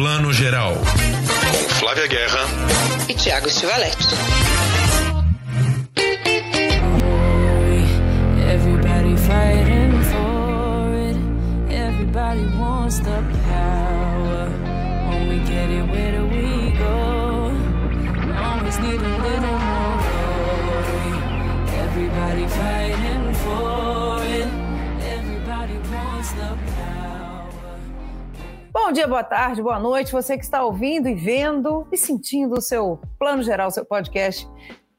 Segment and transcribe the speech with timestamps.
[0.00, 0.76] Plano Geral.
[0.76, 2.40] Com Flávia Guerra
[3.06, 3.98] e Tiago Stivalete.
[8.50, 11.18] Everybody fighting for it.
[11.70, 13.20] Everybody wants the
[28.90, 30.10] Bom dia, boa tarde, boa noite.
[30.10, 34.48] Você que está ouvindo e vendo e sentindo o seu plano geral, seu podcast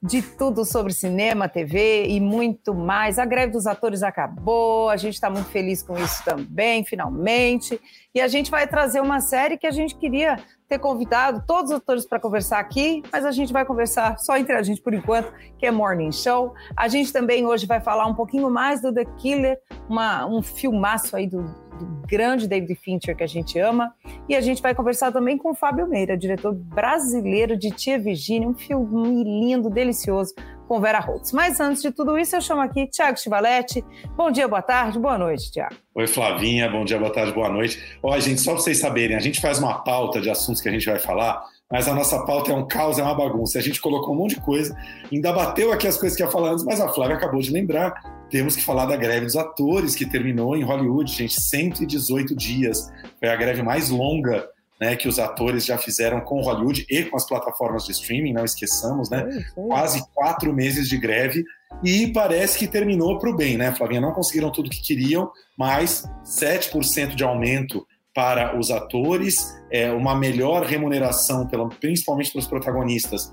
[0.02, 3.20] de tudo sobre cinema, TV e muito mais.
[3.20, 7.82] A greve dos atores acabou, a gente está muito feliz com isso também, finalmente.
[8.16, 10.38] E a gente vai trazer uma série que a gente queria
[10.70, 14.56] ter convidado todos os atores para conversar aqui, mas a gente vai conversar só entre
[14.56, 16.54] a gente por enquanto, que é Morning Show.
[16.78, 21.14] A gente também hoje vai falar um pouquinho mais do The Killer, uma, um filmaço
[21.14, 21.44] aí do,
[21.78, 23.94] do grande David Fincher que a gente ama.
[24.28, 28.48] E a gente vai conversar também com o Fábio Meira, diretor brasileiro de Tia Virgínia,
[28.48, 30.34] um filme lindo, delicioso,
[30.68, 31.32] com Vera Holtz.
[31.32, 33.84] Mas antes de tudo isso, eu chamo aqui Tiago Chivalete.
[34.16, 35.76] Bom dia, boa tarde, boa noite, Tiago.
[35.94, 37.98] Oi, Flavinha, bom dia, boa tarde, boa noite.
[38.02, 40.72] Ó, gente, só para vocês saberem, a gente faz uma pauta de assuntos que a
[40.72, 43.60] gente vai falar, mas a nossa pauta é um caos, é uma bagunça.
[43.60, 44.76] A gente colocou um monte de coisa,
[45.12, 48.21] ainda bateu aqui as coisas que ia falar antes, mas a Flávia acabou de lembrar.
[48.32, 52.90] Temos que falar da greve dos atores, que terminou em Hollywood, gente, 118 dias.
[53.20, 54.48] Foi a greve mais longa
[54.80, 58.44] né, que os atores já fizeram com Hollywood e com as plataformas de streaming, não
[58.44, 59.46] esqueçamos, né?
[59.54, 61.44] Quase quatro meses de greve
[61.84, 64.02] e parece que terminou para o bem, né, Flavinha?
[64.02, 70.66] Não conseguiram tudo que queriam, mas 7% de aumento para os atores, é, uma melhor
[70.66, 73.32] remuneração, pela, principalmente para os protagonistas,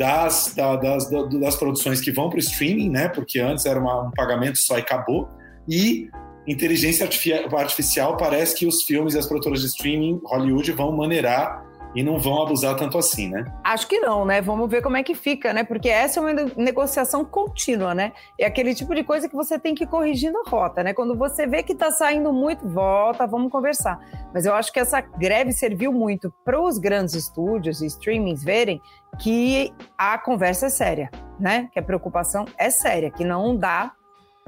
[0.00, 3.10] das, da, das, das produções que vão para o streaming, né?
[3.10, 5.28] Porque antes era uma, um pagamento só e acabou.
[5.68, 6.08] E
[6.48, 11.62] inteligência artificial parece que os filmes e as produtoras de streaming Hollywood vão maneirar
[11.94, 13.44] e não vão abusar tanto assim, né?
[13.64, 14.40] Acho que não, né?
[14.40, 15.64] Vamos ver como é que fica, né?
[15.64, 18.12] Porque essa é uma negociação contínua, né?
[18.38, 20.94] É aquele tipo de coisa que você tem que ir corrigindo a rota, né?
[20.94, 23.98] Quando você vê que está saindo muito, volta, vamos conversar.
[24.32, 28.80] Mas eu acho que essa greve serviu muito para os grandes estúdios e streamings verem
[29.18, 31.68] que a conversa é séria, né?
[31.72, 33.92] Que a preocupação é séria, que não dá.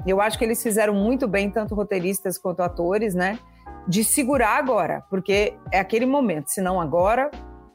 [0.05, 3.39] Eu acho que eles fizeram muito bem, tanto roteiristas quanto atores, né?
[3.87, 7.29] De segurar agora, porque é aquele momento, se não agora,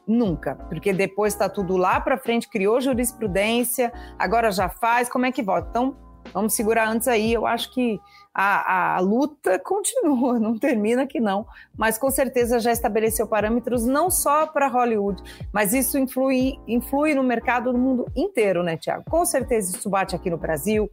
[0.07, 5.31] nunca, porque depois está tudo lá para frente, criou jurisprudência, agora já faz, como é
[5.31, 5.69] que volta?
[5.69, 5.95] Então,
[6.33, 7.99] vamos segurar antes aí, eu acho que
[8.33, 11.45] a, a luta continua, não termina aqui não,
[11.77, 15.21] mas com certeza já estabeleceu parâmetros não só para Hollywood,
[15.53, 19.03] mas isso influi, influi no mercado no mundo inteiro, né, Tiago?
[19.09, 20.89] Com certeza isso bate aqui no Brasil,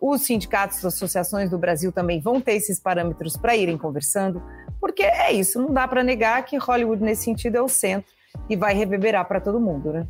[0.00, 4.42] os sindicatos, as associações do Brasil também vão ter esses parâmetros para irem conversando,
[4.80, 8.10] porque é isso, não dá para negar que Hollywood, nesse sentido, é o centro
[8.48, 10.06] e vai reverberar para todo mundo, né?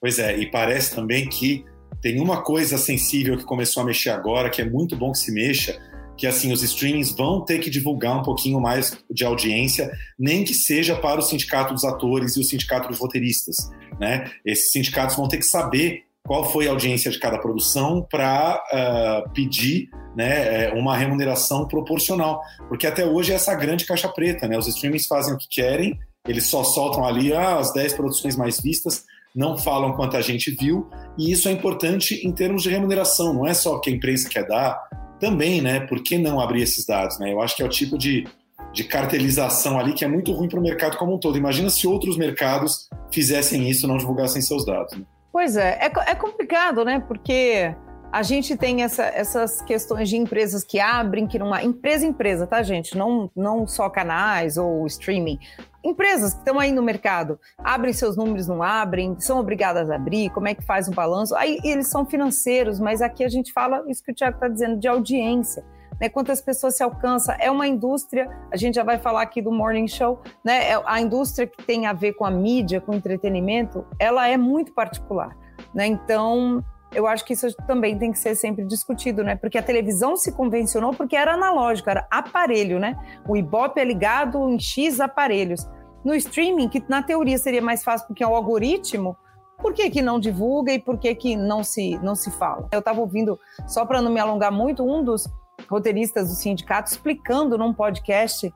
[0.00, 1.64] Pois é, e parece também que
[2.02, 5.32] tem uma coisa sensível que começou a mexer agora, que é muito bom que se
[5.32, 5.80] mexa,
[6.16, 10.54] que assim os streamings vão ter que divulgar um pouquinho mais de audiência, nem que
[10.54, 13.56] seja para o sindicato dos atores e o sindicato dos roteiristas,
[13.98, 14.30] né?
[14.44, 18.76] Esses sindicatos vão ter que saber qual foi a audiência de cada produção para uh,
[18.76, 22.40] ah, pedir né, é, uma remuneração proporcional.
[22.68, 24.56] Porque até hoje é essa grande caixa preta, né?
[24.56, 28.58] Os streamings fazem o que querem, eles só soltam ali ah, as 10 produções mais
[28.58, 29.04] vistas,
[29.36, 33.46] não falam quanto a gente viu, e isso é importante em termos de remuneração, não
[33.46, 34.80] é só o que a imprensa quer dar,
[35.20, 35.80] também, né?
[35.80, 37.32] Por que não abrir esses dados, né?
[37.32, 38.26] Eu acho que é o tipo de,
[38.72, 41.36] de cartelização ali que é muito ruim para o mercado como um todo.
[41.36, 44.96] Imagina se outros mercados fizessem isso, não divulgassem seus dados.
[44.96, 45.04] Né?
[45.34, 47.00] Pois é, é, é complicado, né?
[47.00, 47.74] Porque
[48.12, 52.62] a gente tem essa, essas questões de empresas que abrem, que não empresa empresa, tá,
[52.62, 52.96] gente?
[52.96, 55.40] Não, não só canais ou streaming.
[55.82, 60.30] Empresas que estão aí no mercado, abrem seus números, não abrem, são obrigadas a abrir,
[60.30, 61.34] como é que faz o balanço?
[61.34, 64.78] Aí eles são financeiros, mas aqui a gente fala isso que o Tiago está dizendo,
[64.78, 65.64] de audiência
[66.00, 67.34] né, quantas pessoas se alcança.
[67.34, 71.00] É uma indústria, a gente já vai falar aqui do Morning Show, né, é a
[71.00, 75.36] indústria que tem a ver com a mídia, com o entretenimento, ela é muito particular.
[75.74, 75.86] Né?
[75.86, 76.64] Então,
[76.94, 79.34] eu acho que isso também tem que ser sempre discutido, né?
[79.34, 82.96] Porque a televisão se convencionou porque era analógico, era aparelho, né?
[83.28, 85.68] O Ibope é ligado em X aparelhos.
[86.04, 89.16] No streaming, que na teoria seria mais fácil porque é o algoritmo,
[89.58, 92.68] por que, que não divulga e por que, que não se, não se fala?
[92.70, 95.26] Eu estava ouvindo, só para não me alongar muito, um dos
[95.68, 98.52] roteiristas do sindicato explicando num podcast,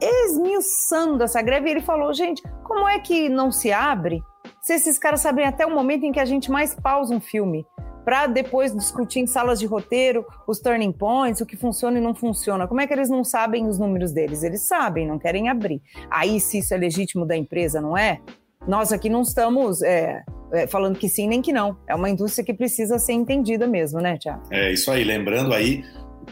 [0.00, 4.22] esmiuçando dessa greve, e ele falou: gente, como é que não se abre
[4.60, 7.66] se esses caras sabem até o momento em que a gente mais pausa um filme
[8.04, 12.14] para depois discutir em salas de roteiro os turning points, o que funciona e não
[12.14, 12.66] funciona.
[12.66, 14.42] Como é que eles não sabem os números deles?
[14.42, 15.82] Eles sabem, não querem abrir.
[16.10, 18.20] Aí, se isso é legítimo da empresa, não é?
[18.66, 20.22] Nós aqui não estamos é,
[20.52, 21.76] é, falando que sim nem que não.
[21.86, 24.42] É uma indústria que precisa ser entendida mesmo, né, Tiago?
[24.50, 25.04] É isso aí.
[25.04, 25.82] Lembrando aí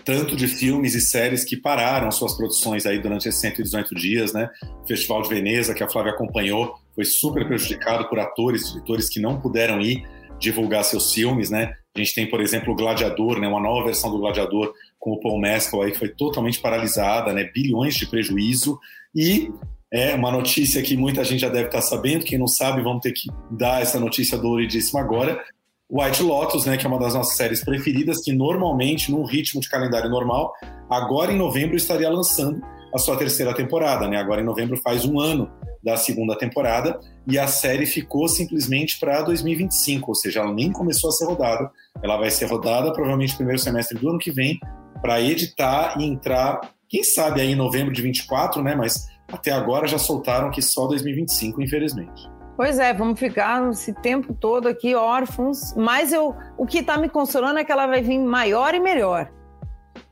[0.09, 4.49] tanto de filmes e séries que pararam suas produções aí durante esses 118 dias, né?
[4.83, 9.21] O Festival de Veneza, que a Flávia acompanhou, foi super prejudicado por atores, diretores que
[9.21, 10.09] não puderam ir
[10.41, 11.75] divulgar seus filmes, né?
[11.95, 13.47] A gente tem, por exemplo, o Gladiador, né?
[13.47, 17.45] Uma nova versão do Gladiador com o Paul Mescal aí que foi totalmente paralisada, né?
[17.45, 18.79] Bilhões de prejuízo
[19.15, 19.53] e
[19.93, 22.25] é uma notícia que muita gente já deve estar sabendo.
[22.25, 25.45] Quem não sabe, vamos ter que dar essa notícia doloridíssima agora.
[25.91, 29.69] White Lotus, né, que é uma das nossas séries preferidas, que normalmente, num ritmo de
[29.69, 30.53] calendário normal,
[30.91, 32.61] agora em novembro estaria lançando
[32.95, 34.17] a sua terceira temporada, né?
[34.17, 35.51] Agora em novembro faz um ano
[35.83, 41.11] da segunda temporada e a série ficou simplesmente para 2025, ou seja, ela nem começou
[41.11, 41.71] a ser rodada.
[42.03, 44.59] Ela vai ser rodada provavelmente no primeiro semestre do ano que vem
[45.01, 48.75] para editar e entrar, quem sabe aí em novembro de 24, né?
[48.75, 52.38] Mas até agora já soltaram que só 2025, infelizmente.
[52.59, 57.09] Pois é, vamos ficar esse tempo todo aqui órfãos, mas eu, o que está me
[57.09, 59.31] consolando é que ela vai vir maior e melhor.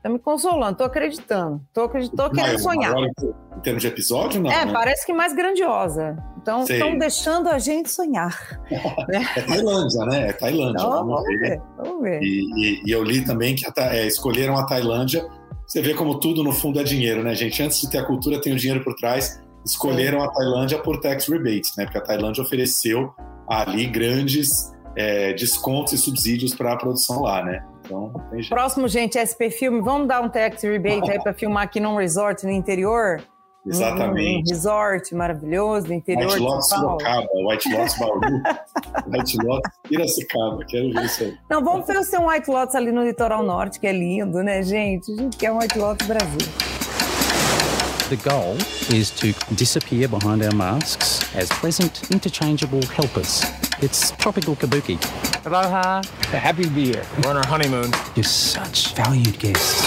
[0.01, 1.61] Tá me consolando, tô acreditando.
[1.73, 2.93] Tô, acreditando, querendo sonhar.
[2.93, 3.09] Maior
[3.57, 4.49] em termos de episódio, não?
[4.49, 4.71] É, né?
[4.71, 6.15] parece que mais grandiosa.
[6.41, 8.33] Então, estão deixando a gente sonhar.
[9.09, 9.27] né?
[9.35, 10.29] É Tailândia, né?
[10.29, 10.79] É Tailândia.
[10.79, 11.49] Então, vamos, vamos, ver.
[11.49, 11.61] ver.
[11.77, 12.21] Vamos ver.
[12.23, 15.27] E, e, e, eu li também que a, é, escolheram a Tailândia.
[15.67, 17.61] Você vê como tudo no fundo é dinheiro, né, gente?
[17.61, 19.37] Antes de ter a cultura, tem o dinheiro por trás.
[19.67, 21.83] Escolheram a Tailândia por tax rebates, né?
[21.83, 23.13] Porque a Tailândia ofereceu
[23.47, 27.63] ali grandes é, descontos e subsídios para a produção lá, né?
[27.85, 28.11] Então,
[28.49, 32.45] Próximo, gente, SP Filme, vamos dar um tax rebate aí para filmar aqui num resort
[32.45, 33.21] no interior?
[33.65, 34.49] Exatamente.
[34.49, 36.69] Um, resort maravilhoso no interior White Lotus.
[36.69, 38.21] Sorocaba, White Lotus Bauru,
[39.07, 41.37] White Lotus Piracicaba, quero ver isso aí.
[41.49, 45.11] Não, vamos fazer um White Lotus ali no litoral norte, que é lindo, né, gente?
[45.11, 46.76] A gente quer um White Lotus Brasil.
[48.09, 48.55] The goal
[48.97, 53.43] is to disappear behind our masks as pleasant, interchangeable helpers.
[53.81, 54.97] It's tropical kabuki.
[55.45, 56.03] Aloha.
[56.27, 57.05] Happy to be here.
[57.21, 57.91] We're on our honeymoon.
[58.15, 59.83] You're such valued guests.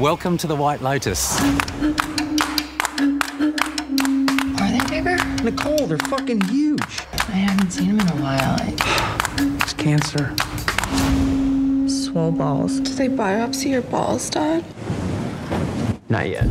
[0.00, 1.40] Welcome to the White Lotus.
[4.60, 5.16] Are they bigger?
[5.44, 6.82] Nicole, they're fucking huge.
[7.12, 8.56] I haven't seen them in a while.
[8.58, 8.74] I...
[9.62, 10.34] It's cancer.
[11.88, 12.80] Swole balls.
[12.80, 14.64] Did they biopsy your balls, Dad?
[16.08, 16.48] Not yet.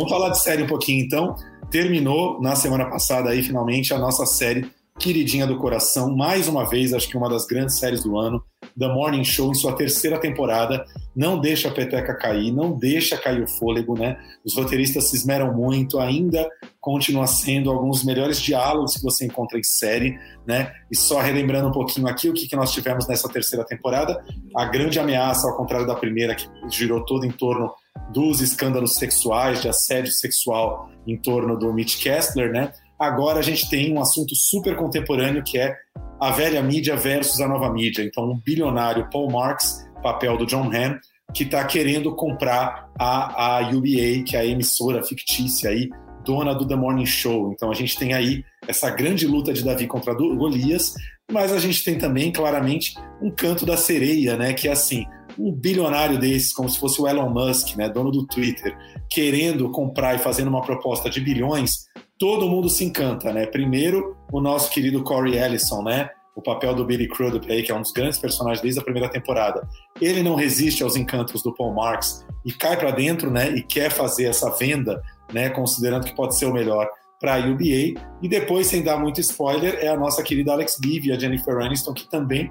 [0.00, 1.36] Vamos falar de série um pouquinho então.
[1.70, 4.66] Terminou na semana passada aí finalmente a nossa série
[4.98, 8.42] queridinha do coração, mais uma vez, acho que uma das grandes séries do ano,
[8.78, 10.86] The Morning Show em sua terceira temporada.
[11.14, 14.18] Não deixa a peteca cair, não deixa cair o fôlego, né?
[14.42, 16.48] Os roteiristas se esmeram muito, ainda
[16.80, 20.72] continua sendo alguns dos melhores diálogos que você encontra em série, né?
[20.90, 24.24] E só relembrando um pouquinho aqui o que, que nós tivemos nessa terceira temporada,
[24.56, 27.70] a grande ameaça, ao contrário da primeira, que girou todo em torno
[28.12, 32.72] dos escândalos sexuais, de assédio sexual em torno do Mitch Kessler, né?
[32.98, 35.74] Agora a gente tem um assunto super contemporâneo que é
[36.20, 38.02] a velha mídia versus a nova mídia.
[38.02, 40.98] Então, um bilionário, Paul Marks, papel do John Hamm,
[41.32, 45.88] que está querendo comprar a, a UBA, que é a emissora fictícia aí,
[46.24, 47.52] dona do The Morning Show.
[47.52, 50.94] Então a gente tem aí essa grande luta de Davi contra Golias,
[51.30, 54.52] mas a gente tem também, claramente, um canto da sereia, né?
[54.52, 55.06] Que é assim,
[55.38, 58.76] um bilionário desses, como se fosse o Elon Musk, né, dono do Twitter,
[59.08, 61.86] querendo comprar e fazendo uma proposta de bilhões,
[62.18, 63.46] todo mundo se encanta, né?
[63.46, 66.10] Primeiro, o nosso querido Corey Ellison, né?
[66.36, 69.08] O papel do Billy Crudup aí, que é um dos grandes personagens desde a primeira
[69.08, 69.66] temporada.
[70.00, 73.50] Ele não resiste aos encantos do Paul Marks e cai para dentro, né?
[73.50, 75.48] E quer fazer essa venda, né?
[75.48, 78.00] Considerando que pode ser o melhor para a UBA.
[78.22, 81.94] E depois, sem dar muito spoiler, é a nossa querida Alex Gibb, a Jennifer Aniston,
[81.94, 82.50] que também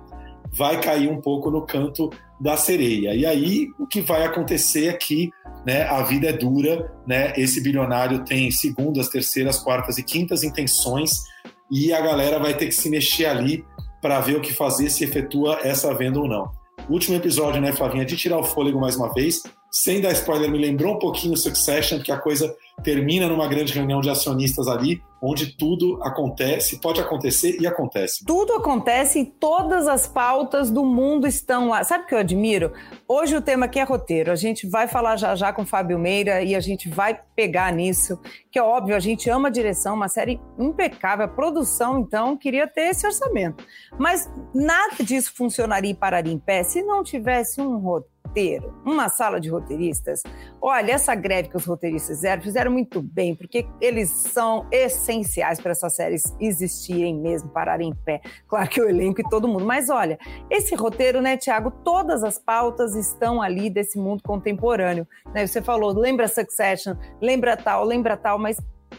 [0.52, 3.14] vai cair um pouco no canto da sereia.
[3.14, 5.30] E aí o que vai acontecer é que
[5.66, 7.34] né, a vida é dura, né?
[7.36, 11.24] Esse bilionário tem segundas, terceiras, quartas e quintas intenções
[11.70, 13.66] e a galera vai ter que se mexer ali
[14.02, 16.52] para ver o que fazer se efetua essa venda ou não.
[16.90, 20.58] último episódio, né, Flavinha, de tirar o fôlego mais uma vez, sem dar spoiler, me
[20.58, 25.58] lembrou um pouquinho Succession, que a coisa termina numa grande reunião de acionistas ali, onde
[25.58, 28.24] tudo acontece, pode acontecer e acontece.
[28.26, 31.84] Tudo acontece e todas as pautas do mundo estão lá.
[31.84, 32.72] Sabe o que eu admiro?
[33.08, 34.32] Hoje o tema aqui é roteiro.
[34.32, 37.72] A gente vai falar já já com o Fábio Meira e a gente vai pegar
[37.72, 38.20] nisso,
[38.52, 42.68] que é óbvio, a gente ama a direção, uma série impecável, a produção, então, queria
[42.68, 43.64] ter esse orçamento.
[43.98, 49.10] Mas nada disso funcionaria e pararia em pé se não tivesse um roteiro roteiro, uma
[49.10, 50.22] sala de roteiristas,
[50.62, 55.72] olha, essa greve que os roteiristas fizeram, fizeram muito bem, porque eles são essenciais para
[55.72, 58.22] essas séries existirem mesmo, pararem em pé.
[58.48, 60.18] Claro que o elenco e todo mundo, mas olha,
[60.50, 65.08] esse roteiro, né, Tiago, todas as pautas estão ali desse mundo contemporâneo.
[65.34, 65.46] Né?
[65.46, 68.58] Você falou, lembra Succession, lembra tal, lembra tal, mas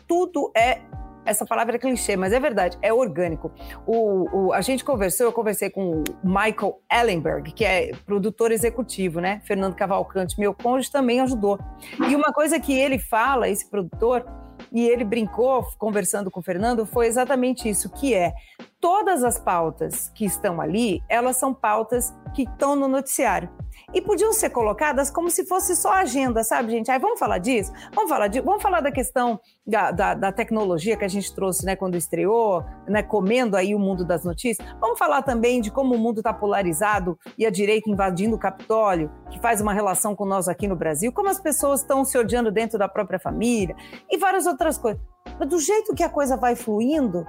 [0.08, 0.80] tudo é
[1.30, 3.52] essa palavra é clichê, mas é verdade, é orgânico.
[3.86, 9.20] O, o, a gente conversou, eu conversei com o Michael Ellenberg, que é produtor executivo,
[9.20, 9.40] né?
[9.44, 11.58] Fernando Cavalcante, meu cônjuge, também ajudou.
[12.08, 14.24] E uma coisa que ele fala, esse produtor,
[14.72, 18.32] e ele brincou conversando com o Fernando, foi exatamente isso, que é
[18.80, 23.50] todas as pautas que estão ali, elas são pautas que estão no noticiário
[23.92, 26.90] e podiam ser colocadas como se fosse só agenda, sabe, gente?
[26.90, 27.72] Aí vamos falar disso?
[27.92, 31.64] Vamos falar, de, vamos falar da questão da, da, da, tecnologia que a gente trouxe,
[31.64, 34.66] né, quando estreou, né, comendo aí o mundo das notícias.
[34.80, 39.10] Vamos falar também de como o mundo está polarizado e a direita invadindo o Capitólio,
[39.30, 42.50] que faz uma relação com nós aqui no Brasil, como as pessoas estão se odiando
[42.50, 43.74] dentro da própria família
[44.08, 45.02] e várias outras coisas.
[45.38, 47.26] Mas do jeito que a coisa vai fluindo,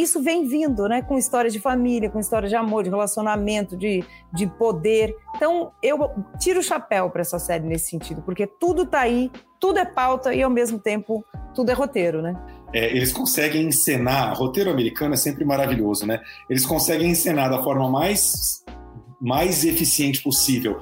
[0.00, 1.02] isso vem vindo, né?
[1.02, 5.14] Com história de família, com história de amor, de relacionamento, de, de poder.
[5.36, 5.98] Então, eu
[6.38, 10.34] tiro o chapéu para essa série nesse sentido, porque tudo tá aí, tudo é pauta
[10.34, 11.24] e, ao mesmo tempo,
[11.54, 12.34] tudo é roteiro, né?
[12.72, 16.20] É, eles conseguem encenar, roteiro americano é sempre maravilhoso, né?
[16.48, 18.62] Eles conseguem encenar da forma mais,
[19.20, 20.80] mais eficiente possível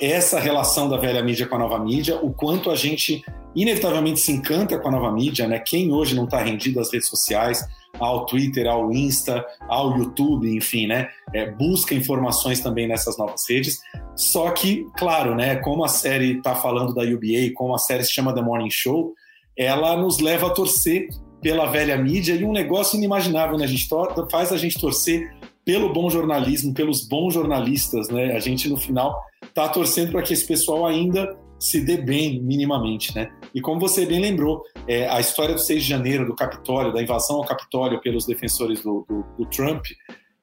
[0.00, 3.24] essa relação da velha mídia com a nova mídia, o quanto a gente
[3.54, 5.58] inevitavelmente se encanta com a nova mídia, né?
[5.58, 7.64] Quem hoje não está rendido às redes sociais,
[7.98, 11.08] ao Twitter, ao Insta, ao YouTube, enfim, né?
[11.34, 13.78] É, busca informações também nessas novas redes.
[14.16, 15.56] Só que, claro, né?
[15.56, 19.14] Como a série está falando da UBA, como a série se chama The Morning Show,
[19.56, 21.08] ela nos leva a torcer
[21.40, 23.64] pela velha mídia e um negócio inimaginável, né?
[23.64, 23.88] A gente
[24.30, 28.34] faz a gente torcer pelo bom jornalismo, pelos bons jornalistas, né?
[28.34, 33.14] A gente no final está torcendo para que esse pessoal ainda se dê bem minimamente,
[33.14, 33.30] né?
[33.54, 37.02] E como você bem lembrou, é, a história do 6 de janeiro, do Capitólio, da
[37.02, 39.84] invasão ao Capitólio pelos defensores do, do, do Trump,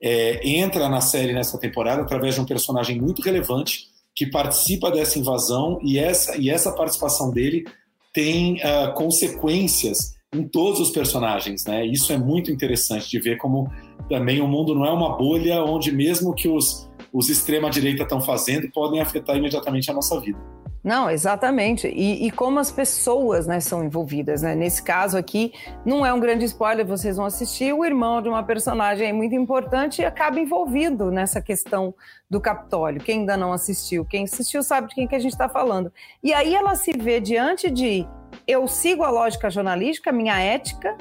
[0.02, 5.20] é, entra na série nessa temporada através de um personagem muito relevante que participa dessa
[5.20, 7.66] invasão e essa, e essa participação dele
[8.14, 11.86] tem uh, consequências em todos os personagens, né?
[11.86, 13.70] Isso é muito interessante de ver como
[14.10, 18.70] também o mundo não é uma bolha onde mesmo que os, os extrema-direita estão fazendo
[18.72, 20.40] podem afetar imediatamente a nossa vida.
[20.86, 21.88] Não, exatamente.
[21.88, 24.44] E, e, como as pessoas né, são envolvidas.
[24.44, 24.54] Né?
[24.54, 25.52] Nesse caso aqui,
[25.84, 27.74] não é um grande spoiler, vocês vão assistir.
[27.74, 31.96] O irmão de uma personagem muito importante acaba envolvido nessa questão
[32.30, 33.02] do Capitólio.
[33.02, 35.92] Quem ainda não assistiu, quem assistiu sabe de quem que a gente está falando.
[36.22, 38.08] E aí ela se vê diante de
[38.48, 40.96] eu sigo a lógica jornalística, minha ética,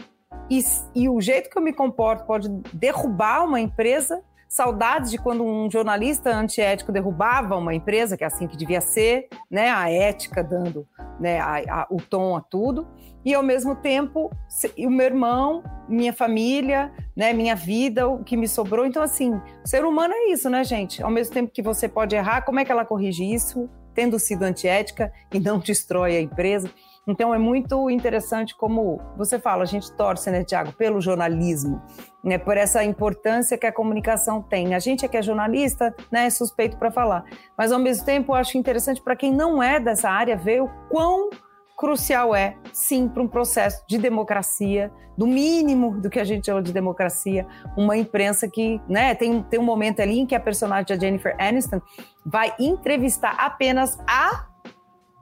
[0.48, 0.64] e,
[0.94, 4.22] e o jeito que eu me comporto pode derrubar uma empresa
[4.54, 9.26] saudades de quando um jornalista antiético derrubava uma empresa, que é assim que devia ser,
[9.50, 9.68] né?
[9.68, 10.86] A ética dando
[11.18, 12.86] né, a, a, o tom a tudo.
[13.24, 14.30] E ao mesmo tempo,
[14.78, 18.86] o meu irmão, minha família, né, minha vida, o que me sobrou.
[18.86, 21.02] Então, assim, ser humano é isso, né, gente?
[21.02, 24.44] Ao mesmo tempo que você pode errar, como é que ela corrige isso, tendo sido
[24.44, 26.70] antiética e não destrói a empresa?
[27.06, 31.82] Então é muito interessante como você fala, a gente torce, né, Tiago, pelo jornalismo,
[32.22, 34.74] né, por essa importância que a comunicação tem.
[34.74, 37.24] A gente é que é jornalista, né, é suspeito para falar,
[37.56, 40.70] mas ao mesmo tempo eu acho interessante para quem não é dessa área ver o
[40.88, 41.28] quão
[41.76, 46.62] crucial é, sim, para um processo de democracia, do mínimo do que a gente chama
[46.62, 47.46] de democracia,
[47.76, 51.36] uma imprensa que, né, tem, tem um momento ali em que a personagem da Jennifer
[51.38, 51.80] Aniston
[52.24, 54.46] vai entrevistar apenas a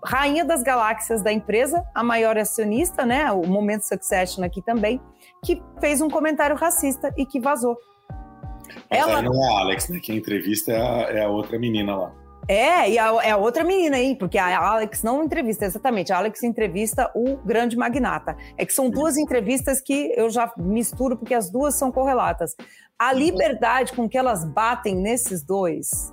[0.04, 5.00] rainha das galáxias da empresa, a maior acionista, né, o Momento Succession aqui também,
[5.44, 7.76] que fez um comentário racista e que vazou.
[8.90, 10.00] Mas Ela não é a Alex, né?
[10.02, 12.12] Quem entrevista é a, é a outra menina lá.
[12.48, 16.12] É, e a, é a outra menina aí, porque a Alex não entrevista, exatamente.
[16.12, 18.36] A Alex entrevista o grande magnata.
[18.56, 22.56] É que são duas entrevistas que eu já misturo, porque as duas são correlatas.
[22.98, 26.12] A liberdade com que elas batem nesses dois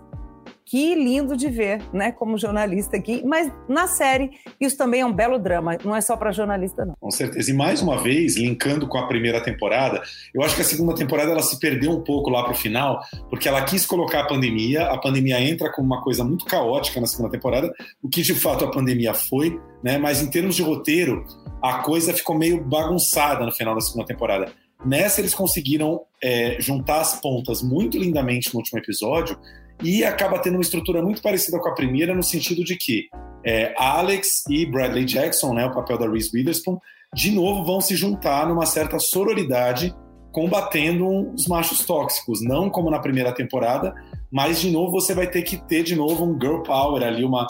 [0.70, 3.24] que lindo de ver, né, como jornalista aqui.
[3.26, 4.30] Mas na série,
[4.62, 6.94] isso também é um belo drama, não é só para jornalista, não.
[7.00, 7.50] Com certeza.
[7.50, 10.00] E mais uma vez, linkando com a primeira temporada,
[10.32, 13.02] eu acho que a segunda temporada ela se perdeu um pouco lá para o final,
[13.32, 14.84] porque ela quis colocar a pandemia.
[14.84, 17.74] A pandemia entra como uma coisa muito caótica na segunda temporada,
[18.04, 19.98] o que de fato a pandemia foi, né?
[19.98, 21.26] Mas em termos de roteiro,
[21.64, 24.52] a coisa ficou meio bagunçada no final da segunda temporada.
[24.86, 29.36] Nessa, eles conseguiram é, juntar as pontas muito lindamente no último episódio
[29.84, 33.10] e acaba tendo uma estrutura muito parecida com a primeira, no sentido de que
[33.46, 36.78] é, Alex e Bradley Jackson, né, o papel da Reese Witherspoon,
[37.14, 39.96] de novo vão se juntar numa certa sororidade,
[40.32, 43.96] combatendo os machos tóxicos, não como na primeira temporada,
[44.32, 47.48] mas de novo você vai ter que ter de novo um girl power ali, uma,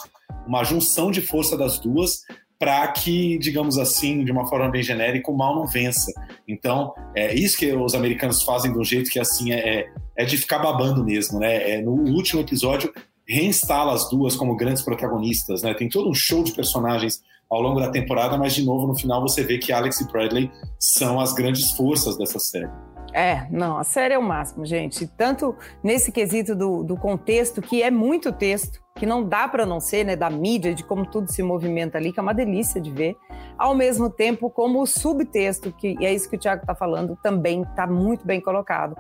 [0.48, 2.22] uma junção de força das duas
[2.60, 6.12] para que, digamos assim, de uma forma bem genérica, o mal não vença.
[6.46, 10.38] Então, é isso que os americanos fazem de um jeito que assim é, é de
[10.38, 11.72] ficar babando mesmo, né?
[11.72, 12.94] É, no último episódio
[13.26, 15.74] reinstala as duas como grandes protagonistas, né?
[15.74, 19.22] Tem todo um show de personagens ao longo da temporada, mas de novo no final
[19.22, 22.70] você vê que Alex e Bradley são as grandes forças dessa série.
[23.14, 25.08] É, não, a série é o máximo, gente.
[25.08, 29.80] Tanto nesse quesito do, do contexto, que é muito texto, que não dá para não
[29.80, 32.92] ser, né, da mídia, de como tudo se movimenta ali, que é uma delícia de
[32.92, 33.18] ver.
[33.58, 37.62] Ao mesmo tempo, como o subtexto, que é isso que o Tiago está falando, também
[37.62, 38.96] está muito bem colocado.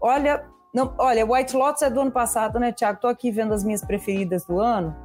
[0.00, 3.00] Olha, não, olha, White Lotus é do ano passado, né, Tiago?
[3.00, 4.96] Tô aqui vendo as minhas preferidas do ano.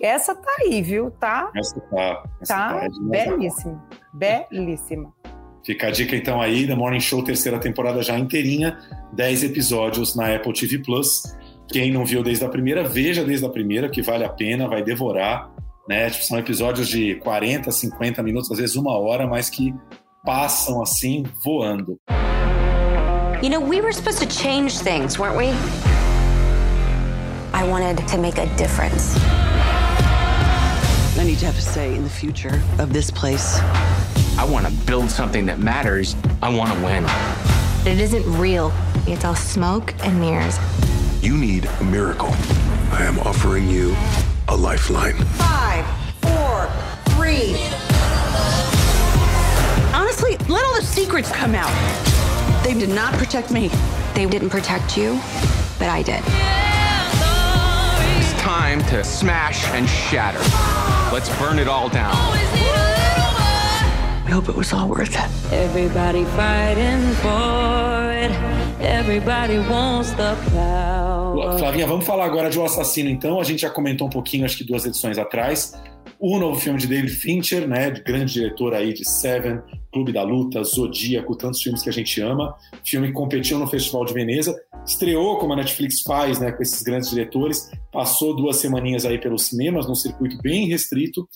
[0.00, 1.10] Essa tá aí, viu?
[1.12, 1.50] Tá.
[1.54, 2.24] Essa tá.
[2.40, 3.88] Essa tá, tá belíssima.
[4.12, 5.12] Belíssima.
[5.64, 8.78] Fica a dica então aí, The Morning Show, terceira temporada já inteirinha,
[9.14, 11.22] 10 episódios na Apple TV Plus.
[11.68, 14.82] Quem não viu desde a primeira, veja desde a primeira, que vale a pena, vai
[14.82, 15.50] devorar.
[15.88, 16.10] Né?
[16.10, 19.74] Tipo, são episódios de 40, 50 minutos, às vezes uma hora, mas que
[20.22, 21.98] passam assim, voando.
[23.42, 25.46] You know, we were supposed to change things, weren't we?
[27.54, 29.16] I wanted to make a difference.
[31.18, 33.60] I need to have a say in the future of this place.
[34.36, 36.16] I want to build something that matters.
[36.42, 37.04] I want to win.
[37.86, 38.72] It isn't real.
[39.06, 40.58] It's all smoke and mirrors.
[41.22, 42.30] You need a miracle.
[42.90, 43.96] I am offering you
[44.48, 45.14] a lifeline.
[45.14, 45.86] Five,
[46.20, 46.68] four,
[47.14, 47.54] three.
[49.94, 51.72] Honestly, let all the secrets come out.
[52.64, 53.70] They did not protect me.
[54.14, 55.20] They didn't protect you,
[55.78, 56.22] but I did.
[58.18, 60.40] It's time to smash and shatter.
[61.14, 62.83] Let's burn it all down.
[64.34, 65.30] I hope it was all worth it.
[65.52, 68.32] Everybody fighting for it.
[68.80, 71.56] Everybody wants the power.
[71.56, 73.38] Flavinha, vamos falar agora de O Assassino, então.
[73.38, 75.80] A gente já comentou um pouquinho, acho que duas edições atrás.
[76.18, 79.60] O novo filme de David Fincher, né, de grande diretor aí de Seven,
[79.92, 82.56] Clube da Luta, Zodíaco, tantos filmes que a gente ama.
[82.84, 84.52] Filme que competiu no Festival de Veneza,
[84.84, 89.44] estreou como a Netflix faz, né, com esses grandes diretores, passou duas semaninhas aí pelos
[89.44, 91.28] cinemas, num circuito bem restrito,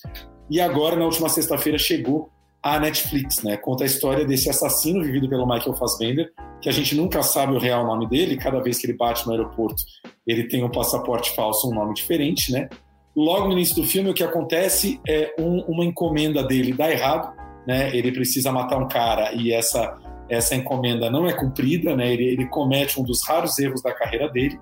[0.49, 2.29] e agora, na última sexta-feira, chegou
[2.61, 3.57] à Netflix, né?
[3.57, 7.59] Conta a história desse assassino vivido pelo Michael Fassbender, que a gente nunca sabe o
[7.59, 9.81] real nome dele, cada vez que ele bate no aeroporto,
[10.27, 12.69] ele tem um passaporte falso, um nome diferente, né?
[13.15, 17.33] Logo no início do filme, o que acontece é um, uma encomenda dele dá errado,
[17.65, 17.95] né?
[17.95, 19.97] Ele precisa matar um cara e essa
[20.29, 22.13] essa encomenda não é cumprida, né?
[22.13, 24.59] Ele, ele comete um dos raros erros da carreira dele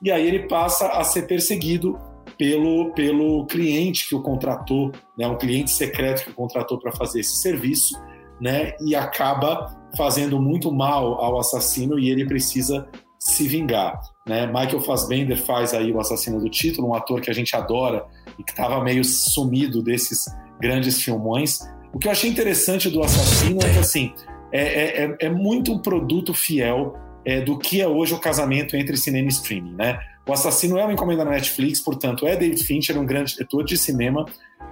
[0.00, 1.98] e aí ele passa a ser perseguido
[2.38, 7.20] pelo, pelo cliente que o contratou, né, um cliente secreto que o contratou para fazer
[7.20, 8.00] esse serviço,
[8.40, 14.00] né, e acaba fazendo muito mal ao assassino e ele precisa se vingar.
[14.26, 14.46] Né?
[14.46, 18.06] Michael Fassbender faz aí o assassino do título, um ator que a gente adora
[18.38, 20.26] e que estava meio sumido desses
[20.60, 21.58] grandes filmões.
[21.92, 24.12] O que eu achei interessante do assassino é que assim
[24.52, 28.96] é, é, é muito um produto fiel é, do que é hoje o casamento entre
[28.96, 29.98] cinema e streaming, né?
[30.28, 33.78] O Assassino é uma encomenda na Netflix, portanto, é David Fincher, um grande diretor de
[33.78, 34.26] cinema,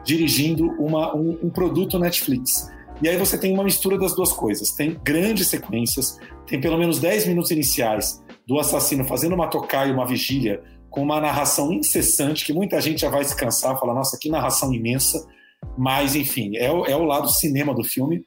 [0.05, 2.71] dirigindo uma, um, um produto Netflix.
[3.01, 4.73] E aí você tem uma mistura das duas coisas.
[4.73, 10.07] Tem grandes sequências, tem pelo menos 10 minutos iniciais do assassino fazendo uma tocaia, uma
[10.07, 14.29] vigília, com uma narração incessante, que muita gente já vai se cansar, falar, nossa, que
[14.29, 15.27] narração imensa.
[15.77, 18.27] Mas, enfim, é o, é o lado cinema do filme.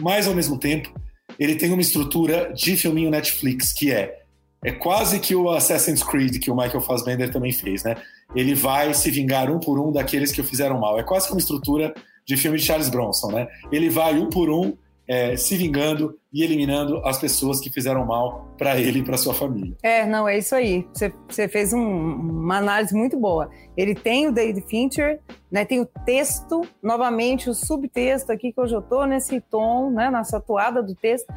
[0.00, 0.90] Mas, ao mesmo tempo,
[1.38, 4.22] ele tem uma estrutura de filminho Netflix, que é
[4.66, 7.94] é quase que o Assassin's Creed que o Michael Fassbender também fez, né?
[8.34, 10.98] Ele vai se vingar um por um daqueles que o fizeram mal.
[10.98, 11.94] É quase que uma estrutura
[12.26, 13.46] de filme de Charles Bronson, né?
[13.70, 14.76] Ele vai um por um
[15.08, 19.32] é, se vingando e eliminando as pessoas que fizeram mal para ele e para sua
[19.32, 19.76] família.
[19.82, 20.86] É, não, é isso aí.
[21.28, 23.48] Você, fez um, uma análise muito boa.
[23.76, 28.74] Ele tem o David Fincher, né, tem o texto, novamente o subtexto aqui que hoje
[28.74, 31.32] eu estou nesse tom, né, nessa toada do texto,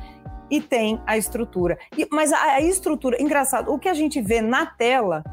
[0.49, 1.77] e tem a estrutura.
[1.97, 5.23] E, mas a, a estrutura, engraçado, o que a gente vê na tela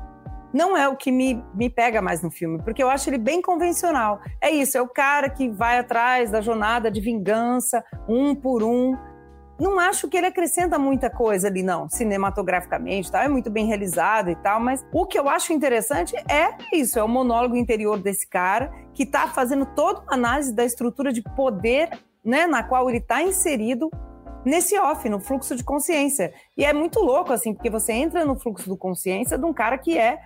[0.56, 3.42] não é o que me, me pega mais no filme, porque eu acho ele bem
[3.42, 4.20] convencional.
[4.40, 8.96] É isso, é o cara que vai atrás da jornada de vingança, um por um.
[9.60, 13.24] Não acho que ele acrescenta muita coisa ali, não, cinematograficamente, tá?
[13.24, 17.02] É muito bem realizado e tal, mas o que eu acho interessante é isso, é
[17.02, 21.90] o monólogo interior desse cara que está fazendo toda uma análise da estrutura de poder,
[22.24, 23.90] né, na qual ele está inserido
[24.46, 26.32] nesse off, no fluxo de consciência.
[26.56, 29.76] E é muito louco, assim, porque você entra no fluxo do consciência de um cara
[29.76, 30.20] que é,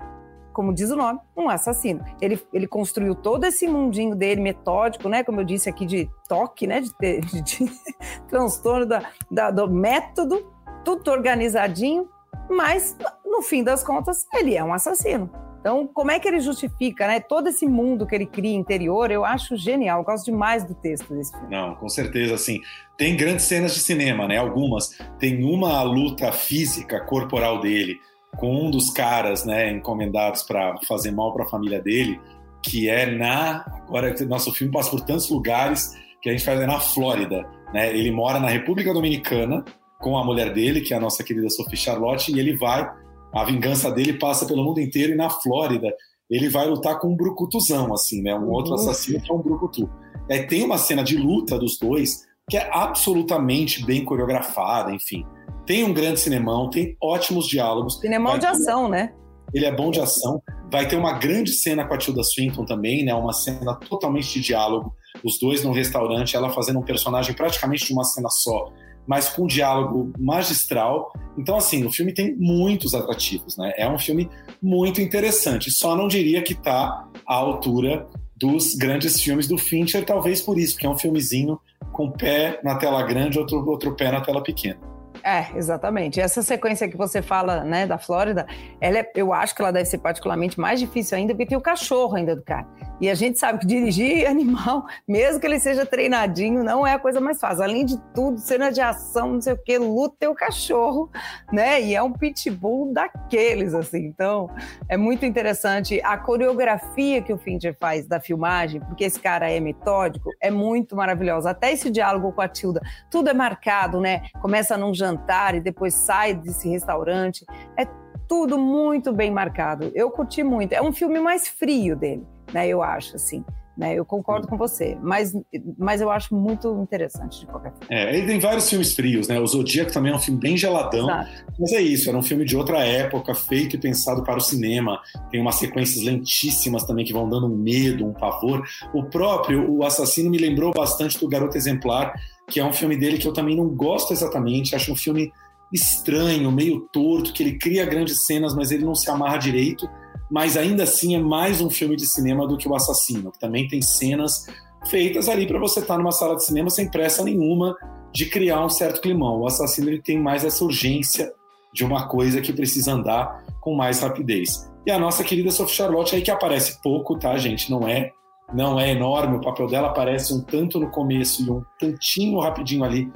[0.53, 2.05] como diz o nome, um assassino.
[2.21, 5.25] Ele, ele construiu todo esse mundinho dele metódico, né?
[5.25, 6.83] Como eu disse aqui, de toque, né?
[6.83, 7.73] De, de, de
[8.29, 10.53] transtorno da, da, do método,
[10.85, 12.07] tudo organizadinho.
[12.51, 15.31] mas no fim das contas ele é um assassino.
[15.61, 17.21] Então, como é que ele justifica, né?
[17.21, 20.01] Todo esse mundo que ele cria interior, eu acho genial.
[20.01, 21.55] Eu gosto demais do texto desse filme.
[21.55, 22.61] Não, com certeza, assim.
[22.97, 24.39] Tem grandes cenas de cinema, né?
[24.39, 24.99] Algumas.
[25.19, 27.99] Tem uma luta física corporal dele
[28.39, 32.21] com um dos caras, né, encomendados para fazer mal para a família dele,
[32.63, 33.65] que é na.
[33.87, 35.93] Agora, nosso filme passa por tantos lugares
[36.23, 37.95] que a gente faz é na Flórida, né?
[37.95, 39.65] Ele mora na República Dominicana
[39.99, 42.91] com a mulher dele, que é a nossa querida Sophie Charlotte, e ele vai
[43.33, 45.93] a vingança dele passa pelo mundo inteiro e na Flórida
[46.31, 48.35] ele vai lutar com um brucutuzão, assim, né?
[48.35, 48.53] Um uhum.
[48.53, 49.91] outro assassino que é um brucutu.
[50.29, 55.25] É, tem uma cena de luta dos dois que é absolutamente bem coreografada, enfim.
[55.67, 58.01] Tem um grande cinemão, tem ótimos diálogos.
[58.01, 59.13] Cinemão de ação, né?
[59.53, 60.41] Ele é bom de ação.
[60.71, 63.13] Vai ter uma grande cena com a Tilda Swinton também, né?
[63.15, 64.95] Uma cena totalmente de diálogo.
[65.25, 68.73] Os dois num restaurante, ela fazendo um personagem praticamente de uma cena só
[69.11, 71.13] mas com um diálogo magistral.
[71.37, 73.73] Então, assim, o filme tem muitos atrativos, né?
[73.77, 74.31] É um filme
[74.63, 75.69] muito interessante.
[75.73, 80.75] Só não diria que está à altura dos grandes filmes do Fincher, talvez por isso,
[80.75, 81.59] porque é um filmezinho
[81.93, 84.79] com pé na tela grande, outro, outro pé na tela pequena.
[85.23, 86.21] É, exatamente.
[86.21, 88.47] Essa sequência que você fala, né, da Flórida,
[88.81, 91.61] ela é, eu acho que ela deve ser particularmente mais difícil ainda, porque tem o
[91.61, 92.67] cachorro ainda do cara.
[93.01, 96.99] E a gente sabe que dirigir animal, mesmo que ele seja treinadinho, não é a
[96.99, 97.65] coisa mais fácil.
[97.65, 101.11] Além de tudo, cena de ação, não sei o que, luta o cachorro,
[101.53, 101.81] né?
[101.81, 104.07] E é um pitbull daqueles, assim.
[104.07, 104.51] Então,
[104.89, 106.01] é muito interessante.
[106.03, 110.97] A coreografia que o Fincher faz da filmagem, porque esse cara é metódico, é muito
[110.97, 111.51] maravilhosa.
[111.51, 112.81] Até esse diálogo com a Tilda,
[113.11, 114.23] tudo é marcado, né?
[114.41, 115.10] Começa num jantar
[115.57, 117.45] e depois sai desse restaurante.
[117.77, 117.87] É
[118.29, 119.91] tudo muito bem marcado.
[119.95, 120.73] Eu curti muito.
[120.73, 122.69] É um filme mais frio dele né?
[122.69, 123.45] Eu acho, assim.
[123.81, 123.95] Né?
[123.95, 125.33] Eu concordo com você, mas,
[125.79, 127.87] mas eu acho muito interessante de qualquer forma.
[127.89, 129.41] É, ele tem vários filmes frios, né?
[129.41, 131.31] O Zodíaco também é um filme bem geladão, Exato.
[131.59, 135.01] mas é isso, era um filme de outra época, feito e pensado para o cinema.
[135.31, 138.63] Tem umas sequências lentíssimas também que vão dando um medo, um pavor.
[138.93, 142.13] O próprio, o assassino me lembrou bastante do Garoto Exemplar,
[142.51, 145.33] que é um filme dele que eu também não gosto exatamente, acho um filme
[145.73, 149.89] estranho, meio torto, que ele cria grandes cenas, mas ele não se amarra direito
[150.31, 153.67] mas ainda assim é mais um filme de cinema do que O Assassino, que também
[153.67, 154.47] tem cenas
[154.87, 157.77] feitas ali para você estar tá numa sala de cinema sem pressa nenhuma
[158.13, 159.41] de criar um certo climão.
[159.41, 161.33] O Assassino ele tem mais essa urgência
[161.73, 164.71] de uma coisa que precisa andar com mais rapidez.
[164.87, 167.71] E a nossa querida Sophie Charlotte aí que aparece pouco, tá, gente?
[167.71, 168.13] Não é
[168.53, 172.83] não é enorme, o papel dela aparece um tanto no começo e um tantinho rapidinho
[172.83, 173.09] ali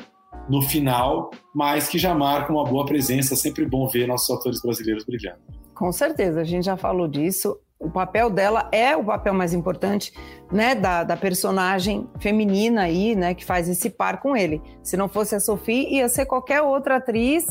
[0.48, 3.34] no final, mas que já marca uma boa presença.
[3.34, 5.40] Sempre bom ver nossos atores brasileiros brilhando.
[5.74, 7.58] Com certeza, a gente já falou disso.
[7.78, 10.12] O papel dela é o papel mais importante,
[10.50, 14.62] né, da, da personagem feminina aí, né, que faz esse par com ele.
[14.82, 17.46] Se não fosse a Sophie, ia ser qualquer outra atriz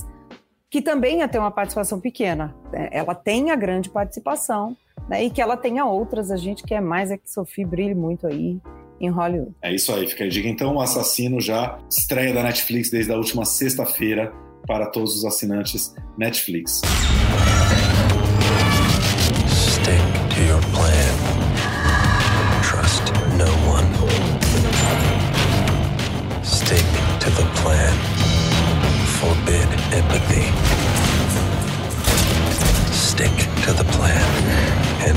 [0.72, 2.56] que também ia ter uma participação pequena.
[2.92, 4.76] Ela tem a grande participação,
[5.08, 6.32] né, e que ela tenha outras.
[6.32, 8.60] A gente quer mais é que Sophie brilhe muito aí
[9.00, 9.52] em Hollywood.
[9.62, 10.48] É isso aí, fica a dica.
[10.48, 14.34] Então, o Assassino já estreia da Netflix desde a última sexta-feira
[14.66, 16.82] para todos os assinantes Netflix.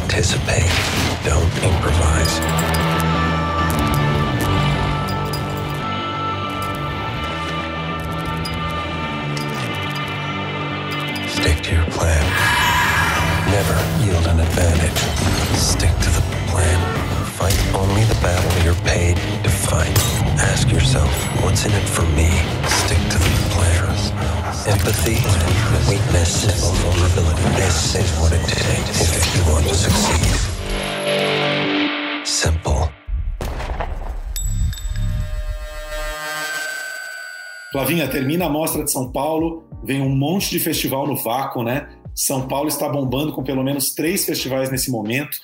[0.07, 0.71] Anticipate.
[1.25, 2.35] Don't improvise.
[11.29, 12.25] Stick to your plan.
[13.51, 14.97] Never yield an advantage.
[15.59, 16.79] Stick to the plan.
[17.27, 19.99] Fight only the battle you're paid to fight.
[20.39, 21.11] Ask yourself,
[21.43, 22.31] what's in it for me?
[22.83, 23.67] Stick to the plan.
[24.67, 25.19] Empathy,
[25.89, 26.45] weakness,
[26.83, 27.43] vulnerability.
[27.55, 30.35] This is what it takes if you want to succeed.
[32.27, 32.91] Simple.
[37.71, 41.89] Flavinha, termina a mostra de São Paulo, vem um monte de festival no vácuo, né?
[42.13, 45.39] São Paulo está bombando com pelo menos três festivais nesse momento.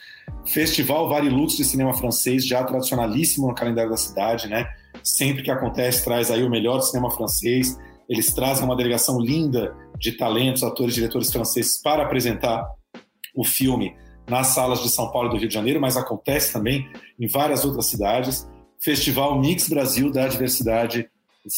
[0.47, 4.67] Festival Varilux de cinema francês, já tradicionalíssimo no calendário da cidade, né?
[5.03, 7.79] Sempre que acontece, traz aí o melhor cinema francês.
[8.09, 12.67] Eles trazem uma delegação linda de talentos, atores, diretores franceses para apresentar
[13.35, 13.95] o filme
[14.29, 17.65] nas salas de São Paulo e do Rio de Janeiro, mas acontece também em várias
[17.65, 18.49] outras cidades.
[18.81, 21.09] Festival Mix Brasil da Diversidade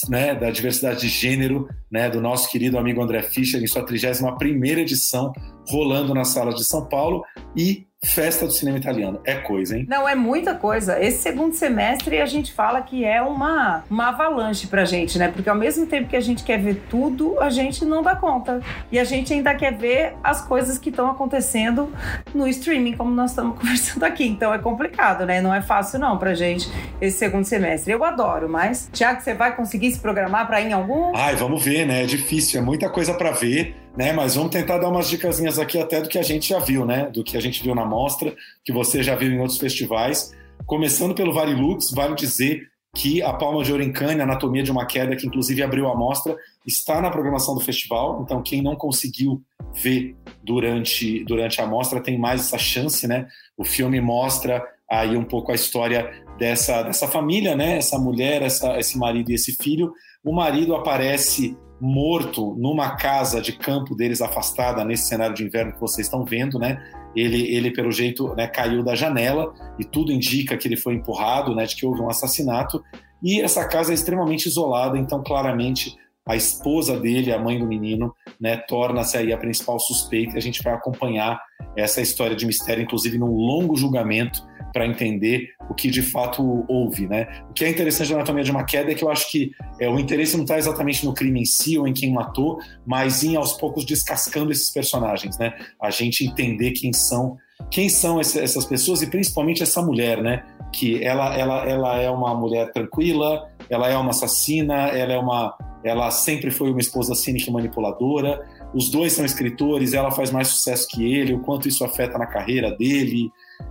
[0.09, 4.79] né, da diversidade de gênero, né, do nosso querido amigo André Fischer, em sua 31
[4.79, 5.33] edição,
[5.69, 7.23] rolando nas salas de São Paulo,
[7.55, 9.21] e festa do cinema italiano.
[9.25, 9.87] É coisa, hein?
[9.89, 11.03] Não, é muita coisa.
[11.03, 15.29] Esse segundo semestre a gente fala que é uma, uma avalanche pra gente, né?
[15.29, 18.61] Porque ao mesmo tempo que a gente quer ver tudo, a gente não dá conta.
[18.91, 21.93] E a gente ainda quer ver as coisas que estão acontecendo
[22.35, 24.27] no streaming, como nós estamos conversando aqui.
[24.27, 25.41] Então é complicado, né?
[25.41, 27.93] Não é fácil não pra gente esse segundo semestre.
[27.93, 31.15] Eu adoro, mas, Tiago, você vai conseguir se programar para ir em algum?
[31.17, 32.03] Ai, vamos ver, né?
[32.03, 34.13] É difícil, é muita coisa para ver né?
[34.13, 37.11] Mas vamos tentar dar umas dicasinhas aqui até do que a gente já viu, né?
[37.11, 40.33] Do que a gente viu na mostra, que você já viu em outros festivais.
[40.67, 45.27] Começando pelo Varilux, vale dizer que a Palma de Cannes, Anatomia de uma Queda, que
[45.27, 48.23] inclusive abriu a mostra, está na programação do festival.
[48.23, 49.43] Então, quem não conseguiu
[49.75, 53.27] ver durante, durante a mostra tem mais essa chance, né?
[53.57, 57.79] O filme mostra aí um pouco a história dessa, dessa família, né?
[57.79, 59.93] Essa mulher, essa, esse marido e esse filho.
[60.25, 65.81] O marido aparece morto numa casa de campo deles afastada nesse cenário de inverno que
[65.81, 66.83] vocês estão vendo, né?
[67.15, 71.55] Ele, ele pelo jeito, né, caiu da janela e tudo indica que ele foi empurrado,
[71.55, 72.83] né, de que houve um assassinato.
[73.23, 78.15] E essa casa é extremamente isolada, então claramente a esposa dele, a mãe do menino,
[78.41, 80.37] né, torna-se aí a principal suspeita.
[80.37, 81.41] A gente vai acompanhar
[81.77, 84.43] essa história de mistério, inclusive num longo julgamento
[84.75, 87.29] para entender o que de fato houve, né?
[87.49, 89.89] O que é interessante da Anatomia de uma Queda é que eu acho que é,
[89.89, 93.37] o interesse não está exatamente no crime em si ou em quem matou, mas em
[93.37, 95.55] aos poucos descascando esses personagens, né?
[95.81, 97.39] A gente entender quem são
[97.71, 100.45] quem são essas pessoas e principalmente essa mulher, né?
[100.73, 105.57] Que ela, ela, ela é uma mulher tranquila, ela é uma assassina, ela é uma,
[105.85, 108.45] ela sempre foi uma esposa cínica e manipuladora.
[108.75, 112.27] Os dois são escritores, ela faz mais sucesso que ele, o quanto isso afeta na
[112.27, 113.31] carreira dele,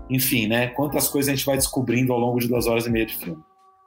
[0.09, 0.67] enfim, né?
[0.67, 3.41] Quantas coisas a gente vai descobrindo ao longo de duas horas e meia de filme.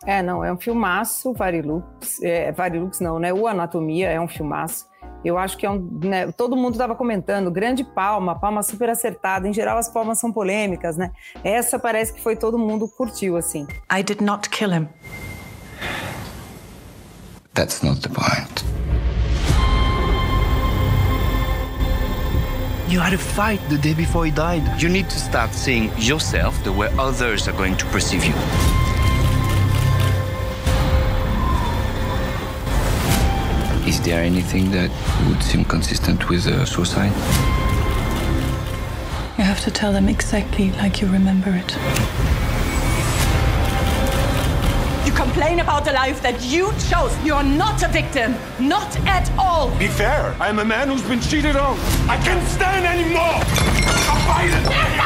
[0.05, 2.23] É, não, é um filmaço, Varilux.
[2.23, 3.33] É, Varilux não, né?
[3.33, 4.87] O Anatomia é um filmaço.
[5.25, 5.79] Eu acho que é um.
[6.05, 9.49] Né, todo mundo estava comentando, grande palma, palma super acertada.
[9.49, 11.11] Em geral, as palmas são polêmicas, né?
[11.42, 13.66] Essa parece que foi todo mundo curtiu, assim.
[13.92, 14.88] I did not kill him.
[17.55, 18.86] That's not the point.
[22.88, 24.81] You had a fight the day before he died.
[24.81, 28.33] You need to start seeing yourself the way others are going to perceive you.
[33.88, 34.90] Is there anything that
[35.27, 37.11] would seem consistent with a suicide?
[39.37, 42.45] You have to tell them exactly like you remember it.
[45.37, 47.14] Complain about the life that you chose.
[47.22, 48.35] You're not a victim.
[48.59, 49.68] Not at all.
[49.79, 50.35] Be fair.
[50.40, 51.79] I'm a man who's been cheated on.
[52.09, 53.42] I can't stand anymore.
[54.09, 55.06] I'm fighting.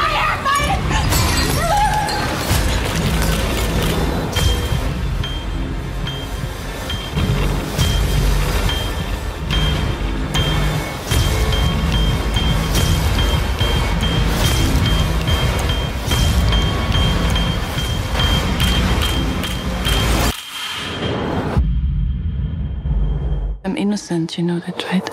[24.37, 25.11] Innocent, you know that?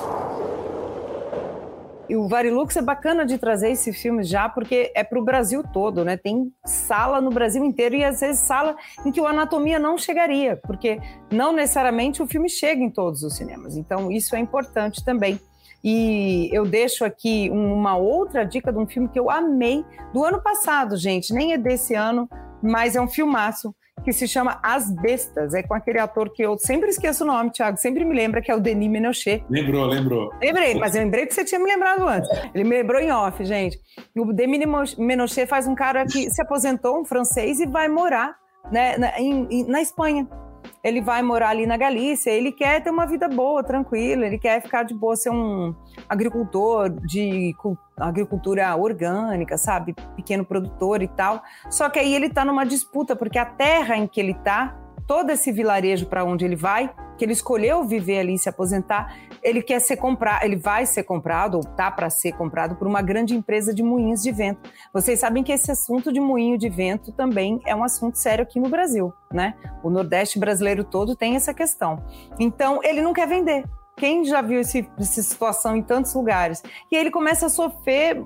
[2.09, 5.63] E o Varilux é bacana de trazer esse filme já, porque é para o Brasil
[5.63, 6.17] todo, né?
[6.17, 10.57] Tem sala no Brasil inteiro e às vezes sala em que o Anatomia não chegaria,
[10.57, 10.99] porque
[11.31, 13.77] não necessariamente o filme chega em todos os cinemas.
[13.77, 15.39] Então isso é importante também.
[15.85, 20.43] E eu deixo aqui uma outra dica de um filme que eu amei do ano
[20.43, 22.27] passado, gente, nem é desse ano,
[22.63, 25.55] mas é um filmaço que se chama As Bestas.
[25.55, 28.51] É com aquele ator que eu sempre esqueço o nome, Thiago, sempre me lembra, que
[28.51, 29.45] é o Denis Menochet.
[29.49, 30.31] Lembrou, lembrou.
[30.41, 32.29] Lembrei, mas eu lembrei que você tinha me lembrado antes.
[32.55, 33.79] Ele me lembrou em off, gente.
[34.17, 38.37] O Denis Menochet faz um cara que se aposentou, um francês, e vai morar
[38.71, 40.27] né, na, em, na Espanha.
[40.83, 44.63] Ele vai morar ali na Galícia, ele quer ter uma vida boa, tranquila, ele quer
[44.63, 45.75] ficar de boa, ser um
[46.09, 47.55] agricultor de
[47.97, 49.95] agricultura orgânica, sabe?
[50.17, 51.43] Pequeno produtor e tal.
[51.71, 54.77] Só que aí ele tá numa disputa, porque a terra em que ele tá,
[55.09, 59.17] todo esse vilarejo para onde ele vai, que ele escolheu viver ali e se aposentar,
[59.43, 63.01] ele quer ser comprado, ele vai ser comprado ou tá para ser comprado por uma
[63.01, 64.71] grande empresa de moinhos de vento.
[64.93, 68.61] Vocês sabem que esse assunto de moinho de vento também é um assunto sério aqui
[68.61, 69.55] no Brasil, né?
[69.83, 72.05] O Nordeste brasileiro todo tem essa questão.
[72.39, 73.65] Então, ele não quer vender.
[73.97, 76.63] Quem já viu esse, essa situação em tantos lugares?
[76.93, 78.23] E aí ele começa a sofrer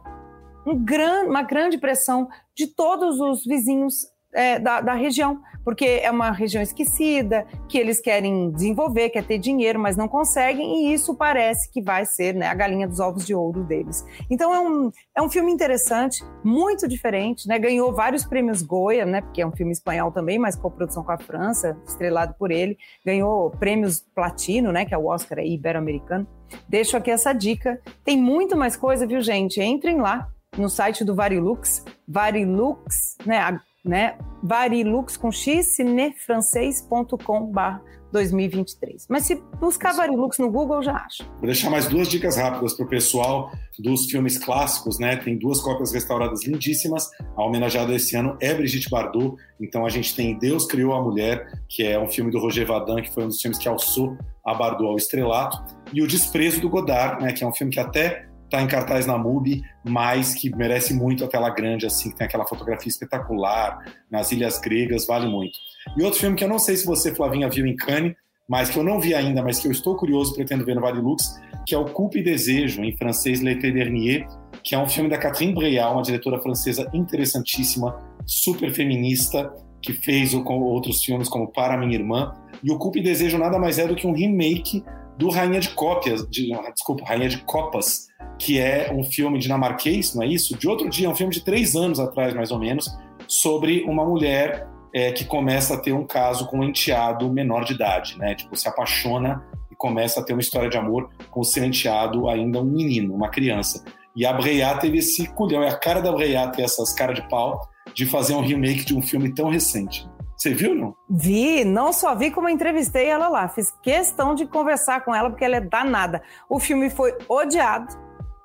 [0.67, 6.11] um gran, uma grande pressão de todos os vizinhos é, da, da, região, porque é
[6.11, 11.15] uma região esquecida, que eles querem desenvolver, quer ter dinheiro, mas não conseguem, e isso
[11.15, 14.05] parece que vai ser né, a galinha dos ovos de ouro deles.
[14.31, 17.59] Então é um, é um filme interessante, muito diferente, né?
[17.59, 21.13] ganhou vários prêmios Goya, né, porque é um filme espanhol também, mas com produção com
[21.13, 26.27] a França, estrelado por ele, ganhou prêmios Platino, né, que é o Oscar ibero-americano.
[26.69, 27.81] Deixo aqui essa dica.
[28.05, 29.61] Tem muito mais coisa, viu, gente?
[29.63, 33.39] Entrem lá no site do Varilux, Varilux, né,
[33.85, 39.07] né, Varilux com x, cinefrancês.com.br 2023.
[39.09, 41.25] Mas se buscar Varilux no Google, já acha.
[41.39, 45.17] Vou deixar mais duas dicas rápidas para o pessoal dos filmes clássicos, né?
[45.17, 47.09] Tem duas cópias restauradas lindíssimas.
[47.37, 49.35] A homenageada esse ano é Brigitte Bardot.
[49.59, 53.03] Então a gente tem Deus Criou a Mulher, que é um filme do Roger Vadim,
[53.03, 55.59] que foi um dos filmes que alçou a Bardot ao estrelato.
[55.93, 57.33] E O Desprezo do Godard, né?
[57.33, 61.25] Que é um filme que até está em cartaz na MUBI, mas que merece muito
[61.25, 63.79] a tela grande, assim, que tem aquela fotografia espetacular,
[64.11, 65.59] nas Ilhas Gregas, vale muito.
[65.97, 68.15] E outro filme que eu não sei se você, Flavinha, viu em Cannes,
[68.47, 71.01] mas que eu não vi ainda, mas que eu estou curioso, pretendo ver no Vale
[71.01, 74.27] Lux, que é o Coupe e Desejo, em francês L'été dernier,
[74.63, 80.35] que é um filme da Catherine Breillat, uma diretora francesa interessantíssima, super feminista, que fez
[80.35, 82.35] outros filmes como Para Minha Irmã.
[82.63, 84.85] E o Coupe e Desejo nada mais é do que um remake
[85.19, 90.23] do Rainha de Cópias, de, desculpa, Rainha de Copas, que é um filme dinamarquês, não
[90.23, 90.57] é isso?
[90.57, 92.89] De outro dia, um filme de três anos atrás, mais ou menos,
[93.29, 97.75] sobre uma mulher é, que começa a ter um caso com um enteado menor de
[97.75, 98.35] idade, né?
[98.35, 102.29] Tipo, se apaixona e começa a ter uma história de amor com o seu enteado
[102.29, 103.85] ainda um menino, uma criança.
[104.15, 107.27] E a Breillat teve esse culhão, é a cara da Breillat ter essas caras de
[107.29, 110.07] pau de fazer um remake de um filme tão recente.
[110.43, 110.97] Você viu, não?
[111.09, 113.47] Vi, não só vi como entrevistei ela lá.
[113.47, 116.21] Fiz questão de conversar com ela porque ela é danada.
[116.49, 117.87] O filme foi odiado,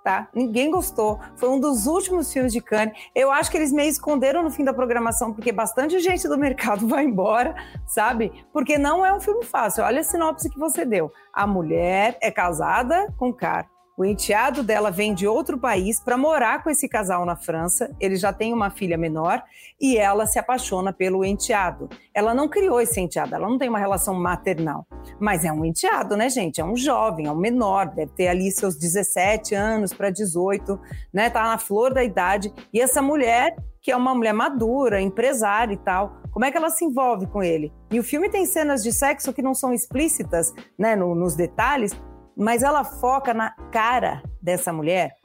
[0.04, 0.28] tá?
[0.32, 1.20] Ninguém gostou.
[1.36, 2.96] Foi um dos últimos filmes de Cannes.
[3.16, 6.86] Eu acho que eles meio esconderam no fim da programação porque bastante gente do mercado
[6.88, 7.56] vai embora,
[7.88, 8.46] sabe?
[8.54, 9.84] Porque não é um filme fácil.
[9.84, 11.12] Olha a sinopse que você deu.
[11.34, 13.66] A mulher é casada com cara
[13.98, 17.90] o enteado dela vem de outro país para morar com esse casal na França.
[18.00, 19.44] Ele já tem uma filha menor
[19.82, 21.90] e ela se apaixona pelo enteado.
[22.14, 24.86] Ela não criou esse enteado, ela não tem uma relação maternal.
[25.20, 26.62] Mas é um enteado, né, gente?
[26.62, 30.80] É um jovem, é um menor, deve ter ali seus 17 anos para 18,
[31.12, 31.32] né?
[31.32, 32.54] Tá na flor da idade.
[32.72, 33.56] E essa mulher
[33.88, 36.18] que é uma mulher madura, empresária e tal.
[36.30, 37.72] Como é que ela se envolve com ele?
[37.90, 41.94] E o filme tem cenas de sexo que não são explícitas, né, no, nos detalhes,
[42.38, 45.15] mas ela foca na cara dessa mulher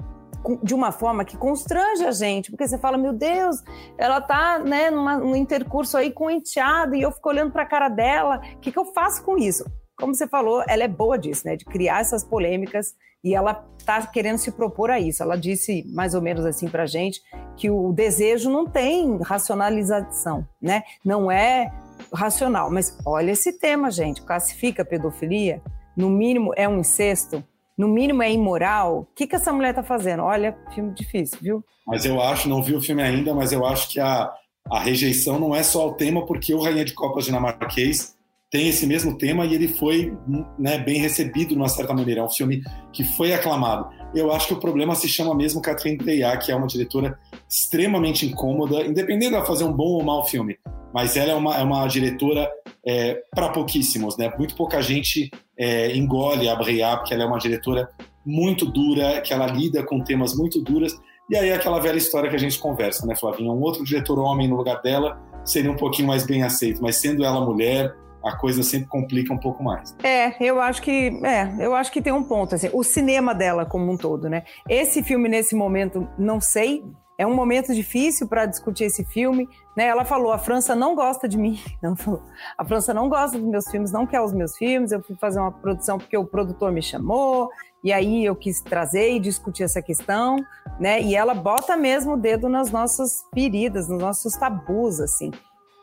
[0.63, 3.63] de uma forma que constrange a gente, porque você fala, meu Deus,
[3.97, 7.63] ela tá, né, numa, num intercurso aí com o enteado e eu fico olhando para
[7.63, 9.65] a cara dela, o que, que eu faço com isso?
[9.97, 14.05] Como você falou, ela é boa disso, né, de criar essas polêmicas e ela tá
[14.05, 15.23] querendo se propor a isso.
[15.23, 17.21] Ela disse mais ou menos assim pra gente
[17.57, 20.83] que o desejo não tem racionalização, né?
[21.05, 21.73] Não é
[22.13, 25.63] racional, mas olha esse tema, gente, classifica pedofilia
[25.97, 27.43] no mínimo é um incesto,
[27.77, 30.23] no mínimo é imoral, o que, que essa mulher tá fazendo?
[30.23, 31.65] Olha, filme difícil, viu?
[31.87, 34.33] Mas eu acho, não vi o filme ainda, mas eu acho que a,
[34.71, 38.15] a rejeição não é só o tema, porque o Rainha de Copas dinamarquês
[38.53, 40.15] tem esse mesmo tema e ele foi
[40.59, 42.21] né, bem recebido de uma certa maneira.
[42.21, 43.89] É um filme que foi aclamado.
[44.15, 48.27] Eu acho que o problema se chama mesmo Catherine Breillat, que é uma diretora extremamente
[48.27, 50.59] incômoda, independente de ela fazer um bom ou mau filme.
[50.93, 52.47] Mas ela é uma, é uma diretora
[52.87, 54.31] é, para pouquíssimos, né?
[54.37, 55.31] Muito pouca gente
[55.63, 57.89] é, engole a Breillat, porque ela é uma diretora
[58.27, 60.93] muito dura, que ela lida com temas muito duros.
[61.31, 63.53] E aí aquela velha história que a gente conversa, né, Flavinha?
[63.53, 67.25] Um outro diretor homem no lugar dela seria um pouquinho mais bem aceito, mas sendo
[67.25, 67.95] ela mulher,
[68.25, 69.97] a coisa sempre complica um pouco mais.
[70.03, 73.65] É, eu acho que é, eu acho que tem um ponto assim, o cinema dela
[73.65, 74.43] como um todo, né?
[74.69, 76.85] Esse filme nesse momento, não sei,
[77.23, 79.49] é um momento difícil para discutir esse filme.
[79.77, 79.87] Né?
[79.87, 81.59] Ela falou: a França não gosta de mim.
[82.59, 84.91] a França não gosta dos meus filmes, não quer os meus filmes.
[84.91, 87.49] Eu fui fazer uma produção porque o produtor me chamou,
[87.83, 90.37] e aí eu quis trazer e discutir essa questão.
[90.81, 91.01] Né?
[91.01, 94.99] E ela bota mesmo o dedo nas nossas feridas, nos nossos tabus.
[95.01, 95.31] assim.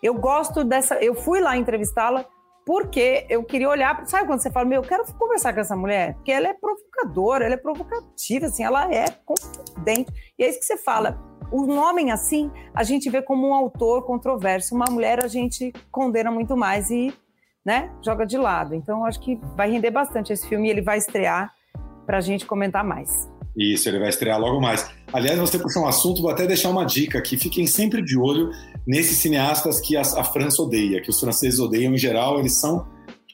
[0.04, 0.95] Eu gosto dessa.
[0.95, 2.25] Eu fui lá entrevistá-la
[2.65, 4.06] porque eu queria olhar.
[4.08, 6.15] Sabe quando você fala, meu, eu quero conversar com essa mulher?
[6.15, 10.12] Porque ela é provocadora, ela é provocativa, assim, ela é confidente.
[10.38, 11.28] E é isso que você fala.
[11.51, 14.75] Um homem assim, a gente vê como um autor controverso.
[14.75, 17.13] Uma mulher, a gente condena muito mais e
[17.65, 18.75] né, joga de lado.
[18.75, 21.53] Então, acho que vai render bastante esse filme e ele vai estrear
[22.05, 23.29] para a gente comentar mais.
[23.55, 24.89] Isso, ele vai estrear logo mais.
[25.12, 27.38] Aliás, você puxou um assunto, vou até deixar uma dica aqui.
[27.38, 28.51] Fiquem sempre de olho
[28.88, 32.39] nesses cineastas que a, a França odeia, que os franceses odeiam em geral.
[32.39, 32.88] Eles são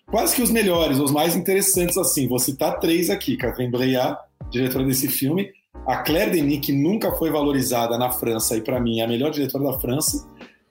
[0.07, 2.27] quase que os melhores, os mais interessantes assim.
[2.27, 4.17] Vou citar três aqui: Catherine Breillat,
[4.49, 5.51] diretora desse filme,
[5.87, 9.31] a Claire Denis, que nunca foi valorizada na França e para mim é a melhor
[9.31, 10.27] diretora da França,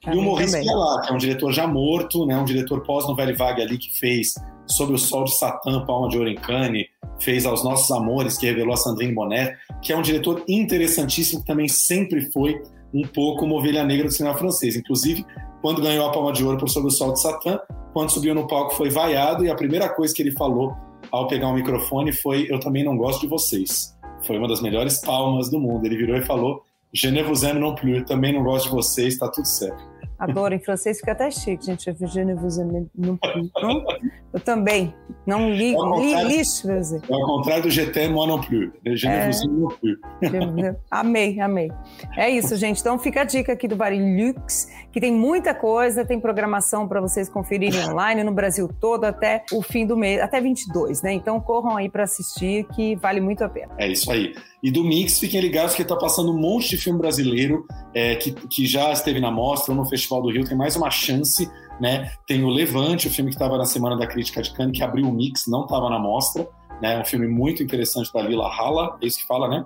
[0.07, 3.63] e o Maurice Pialat, que é um diretor já morto, né, um diretor pós-Nouvelle Vague
[3.63, 4.35] ali que fez
[4.67, 6.87] Sob o Sol de Satã, Palma de Ouro em Cannes,
[7.21, 11.47] fez Aos Nossos Amores, que revelou a Sandrine Bonnet, que é um diretor interessantíssimo, que
[11.47, 12.61] também sempre foi
[12.93, 14.77] um pouco uma ovelha negra do cinema francês.
[14.77, 15.25] Inclusive,
[15.61, 17.59] quando ganhou a Palma de Ouro por Sob o Sol de Satã,
[17.93, 20.75] quando subiu no palco foi vaiado e a primeira coisa que ele falou
[21.11, 23.94] ao pegar o microfone foi: Eu também não gosto de vocês.
[24.27, 25.85] Foi uma das melhores palmas do mundo.
[25.87, 26.63] Ele virou e falou:
[26.93, 28.05] Je ne vous aime non plus.
[28.05, 29.83] Também não gosto de vocês, tá tudo certo.
[30.19, 31.93] Adoro, em francês fica até chique, gente.
[31.93, 33.51] Je ne vous aime non plus.
[34.35, 34.93] Eu também.
[35.25, 36.69] Não Li, contrário- lixo.
[36.69, 38.73] É ao contrário do GT moi non plus.
[38.85, 39.31] Je É.
[39.47, 40.75] non.
[40.91, 41.71] Amei, amei.
[42.17, 42.81] É isso, gente.
[42.81, 47.29] Então fica a dica aqui do Varilux, que tem muita coisa, tem programação para vocês
[47.29, 51.13] conferirem online no Brasil todo até o fim do mês, até 22, né?
[51.13, 53.73] Então corram aí para assistir, que vale muito a pena.
[53.79, 54.35] É isso aí.
[54.63, 58.33] E do Mix, fiquem ligados que tá passando um monte de filme brasileiro é, que,
[58.33, 60.45] que já esteve na mostra ou no Festival do Rio.
[60.45, 61.49] Tem mais uma chance,
[61.81, 62.11] né?
[62.27, 65.07] Tem o Levante, o filme que estava na Semana da Crítica de Cannes, que abriu
[65.07, 66.49] o Mix, não estava na mostra.
[66.83, 66.99] Né?
[67.01, 69.65] Um filme muito interessante da Lila Hala, é isso que fala, né?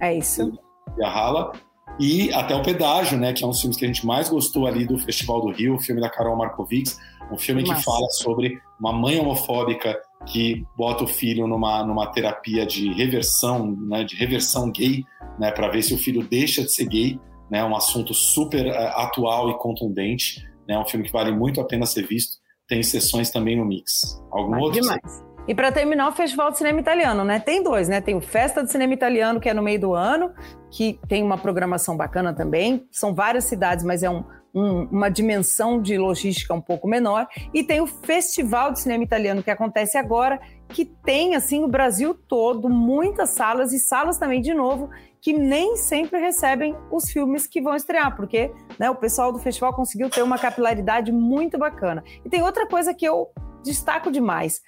[0.00, 0.52] É isso.
[0.98, 1.52] E a Hala.
[1.98, 3.32] E até o Pedágio, né?
[3.32, 5.74] Que é um dos filmes que a gente mais gostou ali do Festival do Rio,
[5.74, 6.98] o filme da Carol Markovics.
[7.32, 7.82] Um filme que Massa.
[7.82, 14.04] fala sobre uma mãe homofóbica que bota o filho numa, numa terapia de reversão, né,
[14.04, 15.04] de reversão gay,
[15.38, 18.92] né, para ver se o filho deixa de ser gay, né, um assunto super eh,
[18.96, 22.36] atual e contundente, né, um filme que vale muito a pena ser visto.
[22.68, 24.20] Tem sessões também no Mix.
[24.30, 24.80] Algum Vale outro?
[24.82, 25.24] demais.
[25.48, 27.40] E para terminar o Festival de Cinema Italiano, né?
[27.40, 28.02] Tem dois, né?
[28.02, 30.30] Tem o Festa do Cinema Italiano, que é no meio do ano,
[30.70, 32.86] que tem uma programação bacana também.
[32.92, 34.22] São várias cidades, mas é um-
[34.54, 37.26] um- uma dimensão de logística um pouco menor.
[37.54, 40.38] E tem o Festival de Cinema Italiano, que acontece agora,
[40.68, 44.90] que tem, assim, o Brasil todo, muitas salas e salas também, de novo,
[45.22, 49.74] que nem sempre recebem os filmes que vão estrear, porque né, o pessoal do festival
[49.74, 52.02] conseguiu ter uma capilaridade muito bacana.
[52.24, 53.28] E tem outra coisa que eu
[53.62, 54.60] destaco demais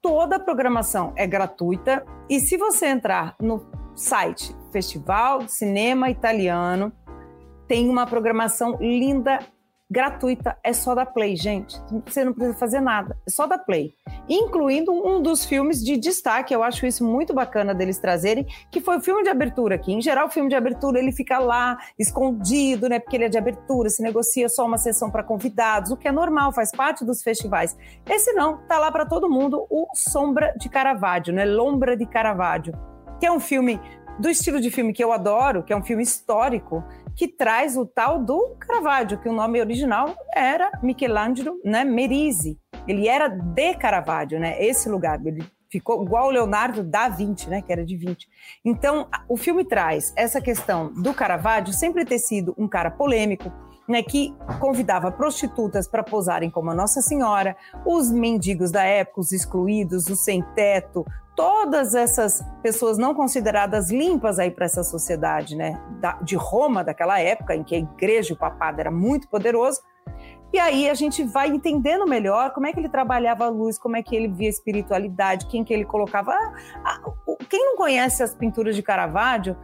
[0.00, 6.92] toda a programação é gratuita e se você entrar no site Festival de Cinema Italiano,
[7.66, 9.40] tem uma programação linda,
[9.90, 11.80] gratuita, é só da Play, gente.
[12.06, 13.94] Você não precisa fazer nada, é só da Play.
[14.28, 18.98] Incluindo um dos filmes de destaque, eu acho isso muito bacana deles trazerem, que foi
[18.98, 19.92] o filme de abertura aqui.
[19.92, 22.98] Em geral, o filme de abertura ele fica lá escondido, né?
[22.98, 26.12] Porque ele é de abertura, se negocia só uma sessão para convidados, o que é
[26.12, 27.76] normal, faz parte dos festivais.
[28.06, 31.44] Esse não, tá lá para todo mundo, o Sombra de Caravaggio, né?
[31.44, 32.74] Lombra de Caravaggio,
[33.18, 33.80] que é um filme
[34.18, 37.86] do estilo de filme que eu adoro, que é um filme histórico, que traz o
[37.86, 42.58] tal do Caravaggio, que o nome original era Michelangelo né, Merisi.
[42.86, 44.62] Ele era de Caravaggio, né?
[44.64, 45.20] Esse lugar.
[45.24, 47.60] Ele ficou igual o Leonardo da Vinci, né?
[47.60, 48.28] Que era de 20.
[48.64, 53.52] Então, o filme traz essa questão do Caravaggio sempre ter sido um cara polêmico,
[53.88, 59.32] né, que convidava prostitutas para posarem como a Nossa Senhora, os mendigos da época, os
[59.32, 65.80] excluídos, os sem teto, todas essas pessoas não consideradas limpas aí para essa sociedade, né,
[66.22, 69.80] de Roma daquela época em que a igreja o papado era muito poderoso.
[70.52, 73.96] E aí a gente vai entendendo melhor como é que ele trabalhava a luz, como
[73.96, 76.32] é que ele via a espiritualidade, quem que ele colocava.
[76.32, 76.52] Ah,
[76.84, 77.12] ah,
[77.50, 79.56] quem não conhece as pinturas de Caravaggio,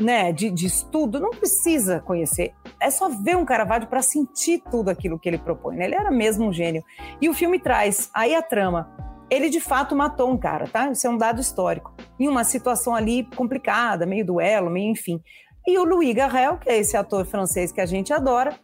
[0.00, 2.52] né, de, de estudo, não precisa conhecer.
[2.80, 5.76] É só ver um Caravaggio para sentir tudo aquilo que ele propõe.
[5.76, 5.84] né?
[5.84, 6.82] Ele era mesmo um gênio.
[7.20, 8.90] E o filme traz aí a trama.
[9.30, 10.90] Ele de fato matou um cara, tá?
[10.90, 11.94] Isso é um dado histórico.
[12.18, 15.22] Em uma situação ali complicada, meio duelo, meio enfim.
[15.66, 18.58] E o Louis Garrel, que é esse ator francês que a gente adora,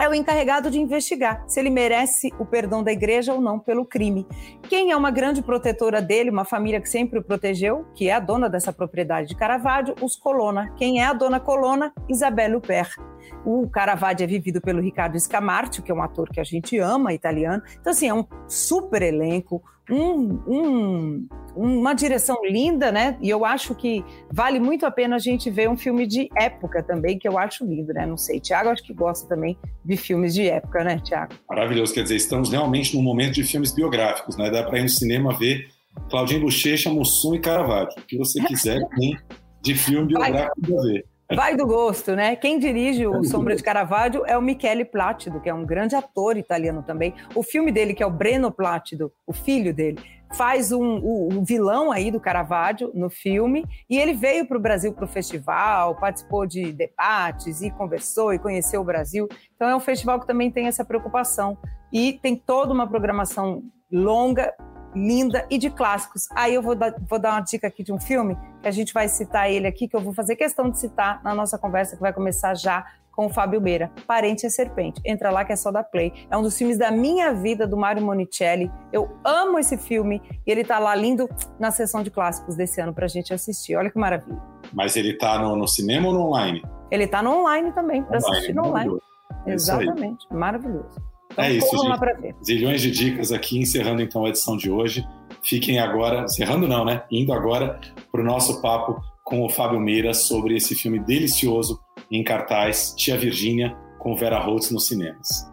[0.00, 3.84] é o encarregado de investigar se ele merece o perdão da igreja ou não pelo
[3.84, 4.26] crime.
[4.68, 8.18] Quem é uma grande protetora dele, uma família que sempre o protegeu, que é a
[8.18, 10.72] dona dessa propriedade de Caravaggio, os Colonna.
[10.78, 11.92] Quem é a dona Colonna?
[12.08, 12.96] Isabelle Huppert.
[13.44, 17.12] O Caravaggio é vivido pelo Ricardo Scamarcio, que é um ator que a gente ama,
[17.12, 17.62] italiano.
[17.80, 23.16] Então, assim, é um super elenco, um- um- uma direção linda, né?
[23.20, 26.80] E eu acho que vale muito a pena a gente ver um filme de época
[26.82, 28.06] também, que eu acho lindo, né?
[28.06, 31.32] Não sei, Tiago acho que gosta também de filmes de época, né, Tiago?
[31.48, 34.48] Maravilhoso, quer dizer, estamos realmente num momento de filmes biográficos, né?
[34.48, 35.68] Dá para ir no cinema ver
[36.08, 37.98] Claudinho Bochecha, Mussum e Caravaggio.
[37.98, 39.18] O que você quiser tem
[39.60, 41.04] de filme biográfico para ver.
[41.34, 42.34] Vai do gosto, né?
[42.34, 46.36] Quem dirige o Sombra de Caravaggio é o Michele Plácido, que é um grande ator
[46.36, 47.14] italiano também.
[47.36, 49.98] O filme dele, que é o Breno Plácido, o filho dele,
[50.34, 54.92] faz um, o vilão aí do Caravaggio no filme e ele veio para o Brasil
[54.92, 59.28] para o festival, participou de debates e conversou e conheceu o Brasil.
[59.54, 61.56] Então é um festival que também tem essa preocupação
[61.92, 64.54] e tem toda uma programação longa,
[64.94, 66.28] linda e de clássicos.
[66.34, 68.92] Aí eu vou dar, vou dar uma dica aqui de um filme que a gente
[68.92, 72.02] vai citar ele aqui, que eu vou fazer questão de citar na nossa conversa que
[72.02, 75.00] vai começar já com o Fábio Beira, Parente é Serpente.
[75.04, 76.12] Entra lá que é só da Play.
[76.30, 78.70] É um dos filmes da minha vida, do Mário Monicelli.
[78.92, 81.28] Eu amo esse filme e ele tá lá lindo
[81.58, 83.76] na sessão de clássicos desse ano pra gente assistir.
[83.76, 84.40] Olha que maravilha.
[84.72, 86.62] Mas ele tá no, no cinema ou no online?
[86.90, 88.98] Ele tá no online também, para assistir no online.
[89.46, 89.52] É.
[89.52, 91.09] Exatamente, maravilhoso.
[91.30, 91.98] Então, é isso, lá gente.
[91.98, 92.34] pra ver.
[92.44, 95.06] Zilhões de dicas aqui, encerrando então a edição de hoje.
[95.42, 97.02] Fiquem agora, encerrando não, né?
[97.10, 102.24] Indo agora para o nosso papo com o Fábio Meira sobre esse filme delicioso, em
[102.24, 105.48] cartaz Tia Virgínia com Vera Holtz nos cinemas.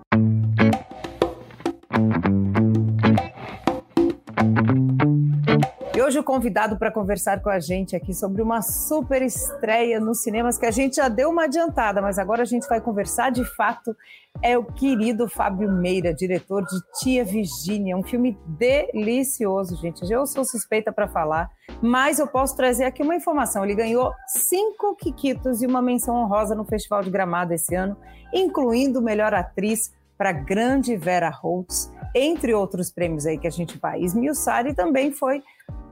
[6.18, 10.58] Hoje o convidado para conversar com a gente aqui sobre uma super estreia nos cinemas
[10.58, 13.96] que a gente já deu uma adiantada, mas agora a gente vai conversar de fato
[14.42, 20.12] é o querido Fábio Meira, diretor de Tia Virgínia, um filme delicioso, gente.
[20.12, 21.50] Eu sou suspeita para falar,
[21.82, 23.64] mas eu posso trazer aqui uma informação.
[23.64, 27.98] Ele ganhou cinco quiquitos e uma menção honrosa no Festival de Gramado esse ano,
[28.34, 34.02] incluindo melhor atriz para grande Vera Holtz, entre outros prêmios aí que a gente vai
[34.02, 35.44] esmiuçar, e também foi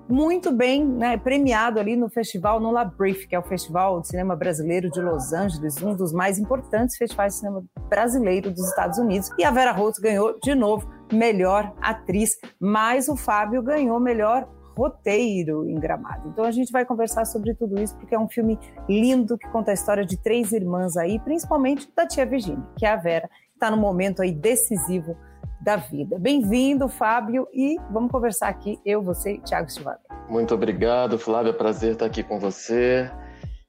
[0.07, 4.07] muito bem né, premiado ali no festival no La Brief, que é o Festival de
[4.07, 8.99] Cinema Brasileiro de Los Angeles, um dos mais importantes festivais de cinema brasileiro dos Estados
[8.99, 9.29] Unidos.
[9.37, 14.47] E a Vera Holtz ganhou de novo melhor atriz, mas o Fábio ganhou melhor
[14.77, 16.27] roteiro em Gramado.
[16.29, 19.71] Então a gente vai conversar sobre tudo isso porque é um filme lindo que conta
[19.71, 23.55] a história de três irmãs aí, principalmente da tia Virginia, que é a Vera, que
[23.55, 25.17] está no momento aí decisivo
[25.65, 26.19] da vida.
[26.19, 29.97] Bem-vindo, Fábio, e vamos conversar aqui, eu, você e Tiago Stivale.
[30.29, 33.09] Muito obrigado, Flávia, prazer estar aqui com você.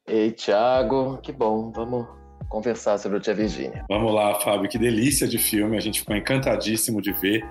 [0.06, 2.06] Ei, Tiago, que bom, vamos
[2.50, 3.82] conversar sobre o Tia Virgínia.
[3.88, 7.42] Vamos lá, Fábio, que delícia de filme, a gente ficou encantadíssimo de ver.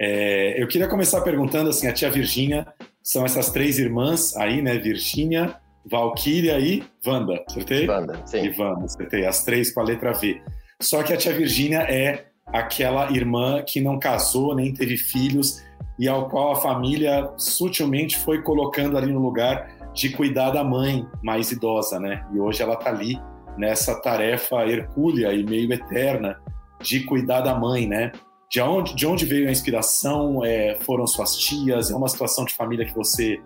[0.00, 2.66] É, eu queria começar perguntando assim, a Tia Virgínia
[3.00, 5.54] são essas três irmãs aí, né, Virgínia,
[5.88, 7.88] Valkyria e Wanda, acertei?
[7.88, 8.46] Wanda, sim.
[8.46, 10.42] E Wanda, acertei, as três com a letra V.
[10.80, 15.62] Só que a Tia Virgínia é aquela irmã que não casou nem teve filhos
[15.98, 21.06] e ao qual a família sutilmente foi colocando ali no lugar de cuidar da mãe
[21.22, 22.26] mais idosa, né?
[22.32, 23.20] E hoje ela tá ali
[23.56, 26.40] nessa tarefa hercúlea e meio eterna
[26.80, 28.10] de cuidar da mãe, né?
[28.50, 30.44] De onde, de onde veio a inspiração?
[30.44, 31.90] É, foram suas tias?
[31.90, 33.40] É uma situação de família que você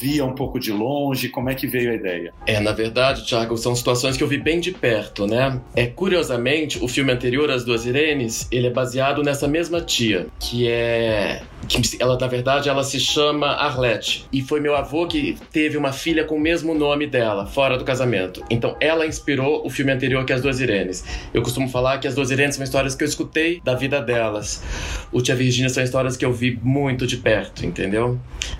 [0.00, 1.28] via um pouco de longe?
[1.28, 2.32] Como é que veio a ideia?
[2.46, 5.60] É, na verdade, Thiago, são situações que eu vi bem de perto, né?
[5.74, 10.68] É curiosamente, o filme anterior, As Duas Irenes, ele é baseado nessa mesma tia, que
[10.68, 15.76] é que ela na verdade ela se chama Arlette e foi meu avô que teve
[15.76, 18.44] uma filha com o mesmo nome dela fora do casamento.
[18.48, 21.04] Então ela inspirou o filme anterior que é As Duas Irenes.
[21.34, 24.62] Eu costumo falar que As Duas Irenes são histórias que eu escutei da vida delas.
[25.10, 28.16] O Tia Virgínia são histórias que eu vi muito de perto, entendeu?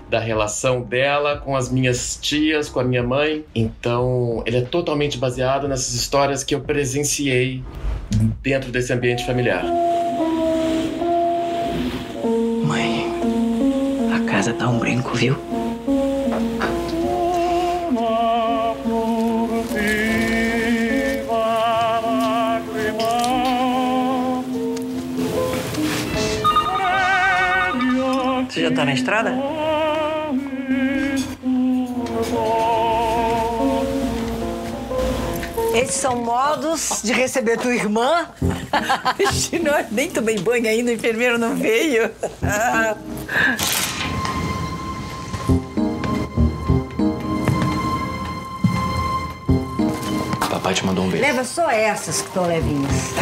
[0.09, 1.06] Da relação dela
[1.37, 3.43] com as minhas tias, com a minha mãe.
[3.55, 7.63] Então ele é totalmente baseado nessas histórias que eu presenciei
[8.41, 9.65] dentro desse ambiente familiar.
[14.37, 15.35] casa tá um brinco, viu?
[28.47, 29.66] Você já tá na estrada?
[35.73, 38.27] Esses são modos de receber tua irmã.
[39.91, 42.11] Nem tomei banho ainda, o enfermeiro não veio.
[50.49, 51.25] Papai te mandou um beijo.
[51.25, 53.13] Leva só essas que estão levinhas.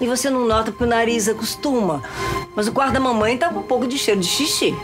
[0.00, 2.02] E você não nota porque o nariz acostuma.
[2.54, 4.76] Mas o quarto da mamãe tá com um pouco de cheiro de xixi.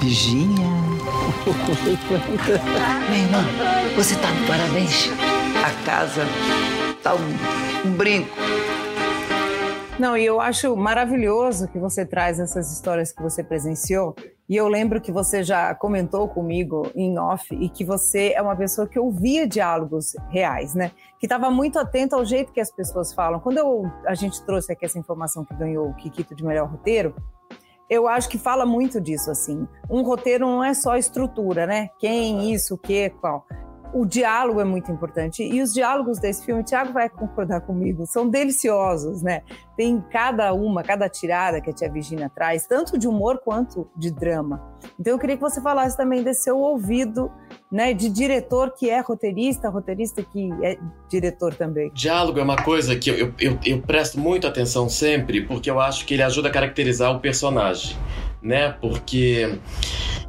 [0.00, 0.66] Virgínia.
[3.10, 3.44] Minha irmã,
[3.94, 5.08] você tá de parabéns.
[5.64, 6.22] A casa
[7.02, 8.28] tá um, um brinco.
[9.98, 14.14] Não, e eu acho maravilhoso que você traz essas histórias que você presenciou.
[14.48, 18.54] E eu lembro que você já comentou comigo em off e que você é uma
[18.54, 20.92] pessoa que ouvia diálogos reais, né?
[21.18, 23.40] Que estava muito atento ao jeito que as pessoas falam.
[23.40, 27.14] Quando eu, a gente trouxe aqui essa informação que ganhou o Kikito de melhor roteiro,
[27.88, 29.66] eu acho que fala muito disso, assim.
[29.88, 31.90] Um roteiro não é só estrutura, né?
[31.98, 33.46] Quem, isso, o que, qual
[33.92, 35.42] o diálogo é muito importante.
[35.42, 39.42] E os diálogos desse filme, o Thiago vai concordar comigo, são deliciosos, né?
[39.76, 44.10] Tem cada uma, cada tirada que a tia Virginia traz, tanto de humor quanto de
[44.10, 44.62] drama.
[44.98, 47.30] Então eu queria que você falasse também desse seu ouvido,
[47.70, 50.78] né, de diretor que é roteirista, roteirista que é
[51.08, 51.90] diretor também.
[51.92, 56.06] Diálogo é uma coisa que eu, eu, eu presto muito atenção sempre, porque eu acho
[56.06, 57.96] que ele ajuda a caracterizar o personagem
[58.42, 58.74] né?
[58.80, 59.58] Porque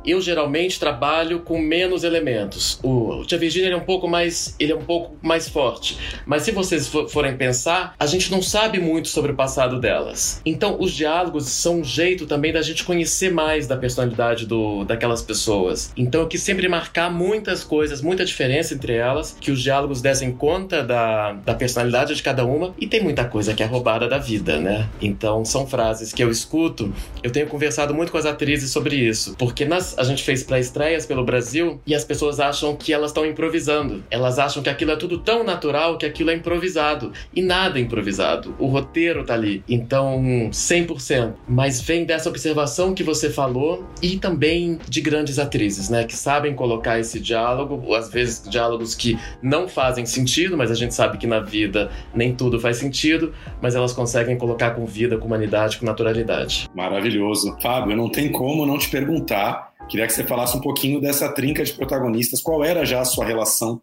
[0.08, 2.80] eu geralmente trabalho com menos elementos.
[2.82, 5.98] O, Tia Virginia é um pouco mais, ele é um pouco mais forte.
[6.26, 10.42] Mas se vocês for, forem pensar, a gente não sabe muito sobre o passado delas.
[10.46, 15.22] Então, os diálogos são um jeito também da gente conhecer mais da personalidade do, daquelas
[15.22, 15.92] pessoas.
[15.98, 20.32] Então, eu quis sempre marcar muitas coisas, muita diferença entre elas, que os diálogos dessem
[20.32, 22.74] conta da, da personalidade de cada uma.
[22.80, 24.88] E tem muita coisa que é roubada da vida, né?
[25.02, 26.94] Então, são frases que eu escuto.
[27.22, 31.06] Eu tenho conversado muito com as atrizes sobre isso, porque nas, a gente fez pré-estreias
[31.06, 34.04] pelo Brasil e as pessoas acham que elas estão improvisando.
[34.10, 37.12] Elas acham que aquilo é tudo tão natural que aquilo é improvisado.
[37.36, 38.56] E nada é improvisado.
[38.60, 39.64] O roteiro tá ali.
[39.68, 40.22] Então,
[40.52, 41.34] 100%.
[41.48, 46.04] Mas vem dessa observação que você falou e também de grandes atrizes, né?
[46.04, 50.94] Que sabem colocar esse diálogo, às vezes diálogos que não fazem sentido, mas a gente
[50.94, 55.26] sabe que na vida nem tudo faz sentido, mas elas conseguem colocar com vida, com
[55.26, 56.70] humanidade, com naturalidade.
[56.76, 57.56] Maravilhoso.
[57.62, 59.74] Fábio, não tem como não te perguntar.
[59.88, 62.42] Queria que você falasse um pouquinho dessa trinca de protagonistas.
[62.42, 63.82] Qual era já a sua relação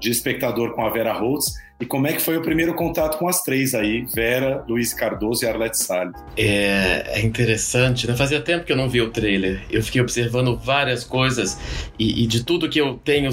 [0.00, 3.26] de espectador com a Vera Holtz e como é que foi o primeiro contato com
[3.28, 6.14] as três aí, Vera, Luiz Cardoso e Arlette Salles?
[6.36, 8.16] É, é interessante, né?
[8.16, 9.60] Fazia tempo que eu não vi o trailer.
[9.68, 11.58] Eu fiquei observando várias coisas
[11.98, 13.28] e, e de tudo que eu tenho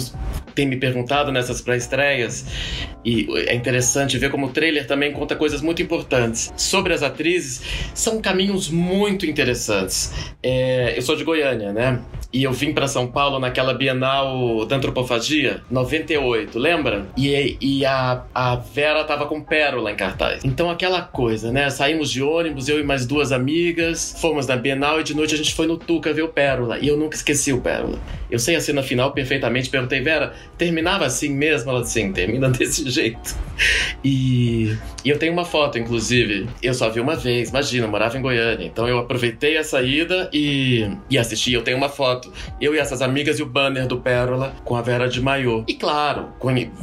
[0.57, 2.45] me perguntado nessas pré-estreias.
[3.05, 6.51] E é interessante ver como o trailer também conta coisas muito importantes.
[6.57, 7.61] Sobre as atrizes,
[7.93, 10.13] são caminhos muito interessantes.
[10.41, 12.01] É, eu sou de Goiânia, né?
[12.33, 17.07] E eu vim para São Paulo naquela Bienal da Antropofagia, 98, lembra?
[17.17, 20.43] E, e a, a Vera tava com Pérola em cartaz.
[20.43, 21.69] Então aquela coisa, né?
[21.69, 25.37] Saímos de ônibus, eu e mais duas amigas, fomos na Bienal e de noite a
[25.37, 26.79] gente foi no Tuca ver o Pérola.
[26.79, 27.99] E eu nunca esqueci o Pérola.
[28.29, 31.69] Eu sei a cena final perfeitamente, perguntei, Vera, terminava assim mesmo?
[31.69, 33.35] Ela disse, sim, termina desse jeito.
[34.03, 36.47] E, e eu tenho uma foto, inclusive.
[36.63, 38.65] Eu só vi uma vez, imagina, eu morava em Goiânia.
[38.65, 41.53] Então eu aproveitei a saída e, e assisti.
[41.53, 42.31] Eu tenho uma foto.
[42.59, 45.63] Eu e essas amigas e o banner do Pérola com a Vera de maiô.
[45.67, 46.29] E claro,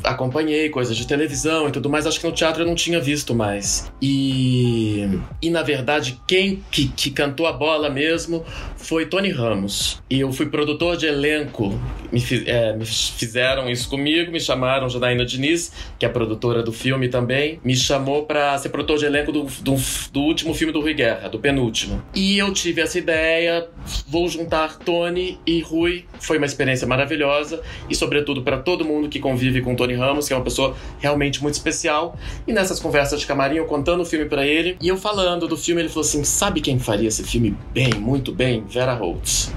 [0.05, 1.07] acompanhei coisas de
[1.39, 2.07] televisão e tudo mais.
[2.07, 3.91] Acho que no teatro eu não tinha visto mais.
[4.03, 5.09] E,
[5.41, 8.45] e na verdade, quem que, que cantou a bola mesmo
[8.77, 10.03] foi Tony Ramos.
[10.11, 11.79] E eu fui produtor de elenco.
[12.11, 17.09] Me, é, me fizeram isso comigo, me chamaram Janaína Diniz, que é produtora do filme
[17.09, 19.77] também, me chamou para ser produtor de elenco do, do,
[20.13, 22.03] do, último filme do Rui Guerra, do penúltimo.
[22.15, 23.69] E eu tive essa ideia,
[24.07, 26.05] vou juntar Tony e Rui.
[26.21, 27.61] Foi uma experiência maravilhosa
[27.91, 31.28] e, sobretudo, para todo mundo que convive com Tony Ramos, que é uma pessoa realmente
[31.43, 32.17] muito especial.
[32.47, 35.57] E nessas conversas de camarim, eu contando o filme para ele e eu falando do
[35.57, 38.65] filme, ele falou assim: sabe quem faria esse filme bem, muito bem?
[38.69, 39.53] Vera Holtz.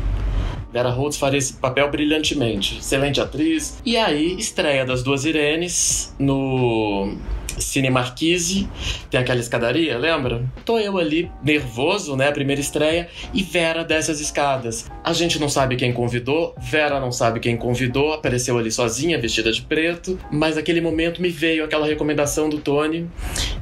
[0.72, 2.78] Vera Holtz faria esse papel brilhantemente.
[2.78, 3.78] Excelente atriz.
[3.86, 7.18] E aí, estreia das duas Irenes no
[7.60, 8.68] Cine Marquise,
[9.10, 10.44] tem aquela escadaria, lembra?
[10.66, 12.32] Tô eu ali, nervoso, né?
[12.32, 14.90] Primeira estreia, e Vera desce as escadas.
[15.04, 19.52] A gente não sabe quem convidou, Vera não sabe quem convidou, apareceu ali sozinha, vestida
[19.52, 23.10] de preto, mas naquele momento me veio aquela recomendação do Tony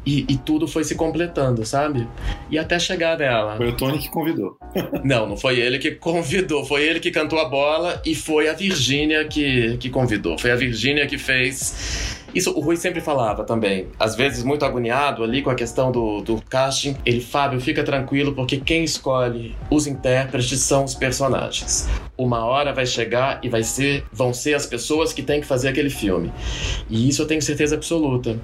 [0.06, 2.08] e, e tudo foi se completando, sabe?
[2.50, 3.58] E até chegar nela.
[3.58, 4.58] Foi o Tony que convidou.
[5.04, 8.54] não, não foi ele que convidou, foi ele que cantou a bola e foi a
[8.54, 10.38] Virgínia que, que convidou.
[10.38, 13.88] Foi a Virgínia que fez isso o Rui sempre falava também.
[14.00, 18.34] Às vezes, muito agoniado ali com a questão do, do casting, ele, Fábio, fica tranquilo
[18.34, 21.88] porque quem escolhe os intérpretes são os personagens.
[22.18, 25.70] Uma hora vai chegar e vai ser, vão ser as pessoas que têm que fazer
[25.70, 26.32] aquele filme.
[26.90, 28.38] E isso eu tenho certeza absoluta.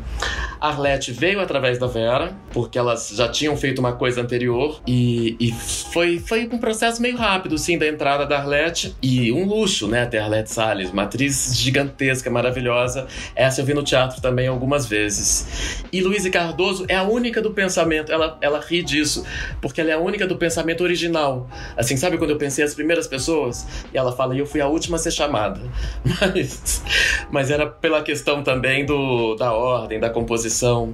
[0.59, 5.51] Arlette veio através da Vera, porque elas já tinham feito uma coisa anterior e, e
[5.51, 8.95] foi, foi um processo meio rápido, sim, da entrada da Arlette.
[9.01, 13.07] E um luxo, né, ter Arlette Salles, uma atriz gigantesca, maravilhosa.
[13.35, 15.83] Essa eu vi no teatro também algumas vezes.
[15.91, 19.25] E Luísa Cardoso é a única do pensamento, ela, ela ri disso,
[19.61, 21.47] porque ela é a única do pensamento original.
[21.77, 23.67] Assim, sabe quando eu pensei as primeiras pessoas?
[23.93, 25.61] E ela fala, e eu fui a última a ser chamada.
[26.35, 26.83] Mas,
[27.29, 30.93] mas era pela questão também do, da ordem, da composição.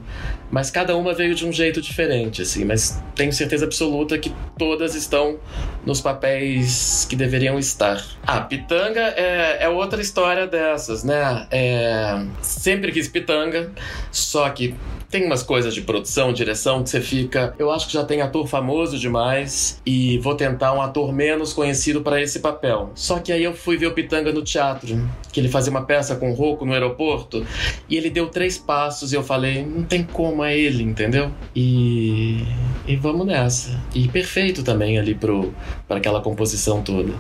[0.50, 2.66] Mas cada uma veio de um jeito diferente, assim.
[2.66, 5.40] Mas tenho certeza absoluta que todas estão
[5.86, 8.04] nos papéis que deveriam estar.
[8.26, 11.48] A Pitanga é, é outra história dessas, né?
[11.52, 12.26] É,
[12.72, 13.69] sempre quis Pitanga,
[14.11, 14.74] só que
[15.12, 17.53] tem umas coisas de produção, direção que você fica.
[17.59, 22.01] Eu acho que já tem ator famoso demais e vou tentar um ator menos conhecido
[22.01, 22.91] para esse papel.
[22.95, 26.16] Só que aí eu fui ver o Pitanga no teatro, que ele fazia uma peça
[26.16, 27.45] com o Rocco no aeroporto
[27.89, 31.30] e ele deu três passos e eu falei, não tem como é ele, entendeu?
[31.53, 32.45] E
[32.88, 33.80] e vamos nessa.
[33.93, 35.53] E perfeito também ali pro
[35.89, 37.14] aquela composição toda.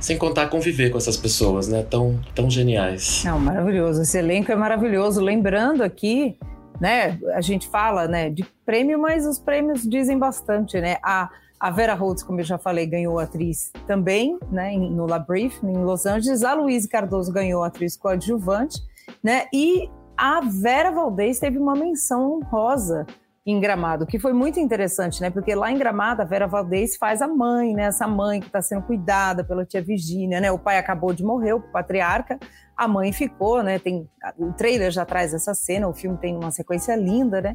[0.00, 1.82] Sem contar conviver com essas pessoas, né?
[1.82, 3.22] Tão tão geniais.
[3.24, 4.00] Não, maravilhoso.
[4.00, 5.20] Esse elenco é maravilhoso.
[5.20, 6.36] Lembrando aqui
[6.80, 7.18] né?
[7.34, 10.96] A gente fala, né, de prêmio, mas os prêmios dizem bastante, né?
[11.02, 15.62] A, a Vera Holtz, como eu já falei, ganhou atriz também, né, no La Brief,
[15.64, 16.42] em Los Angeles.
[16.42, 18.80] A Luísa Cardoso ganhou atriz coadjuvante,
[19.22, 19.46] né?
[19.52, 23.06] E a Vera Valdez teve uma menção honrosa
[23.46, 25.28] em Gramado, que foi muito interessante, né?
[25.28, 27.84] Porque lá em Gramado a Vera Valdez faz a mãe, né?
[27.84, 30.50] Essa mãe que está sendo cuidada pela tia Virgínia, né?
[30.50, 32.38] O pai acabou de morrer, o patriarca,
[32.74, 33.78] a mãe ficou, né?
[33.78, 37.52] Tem o trailer já traz essa cena, o filme tem uma sequência linda, né?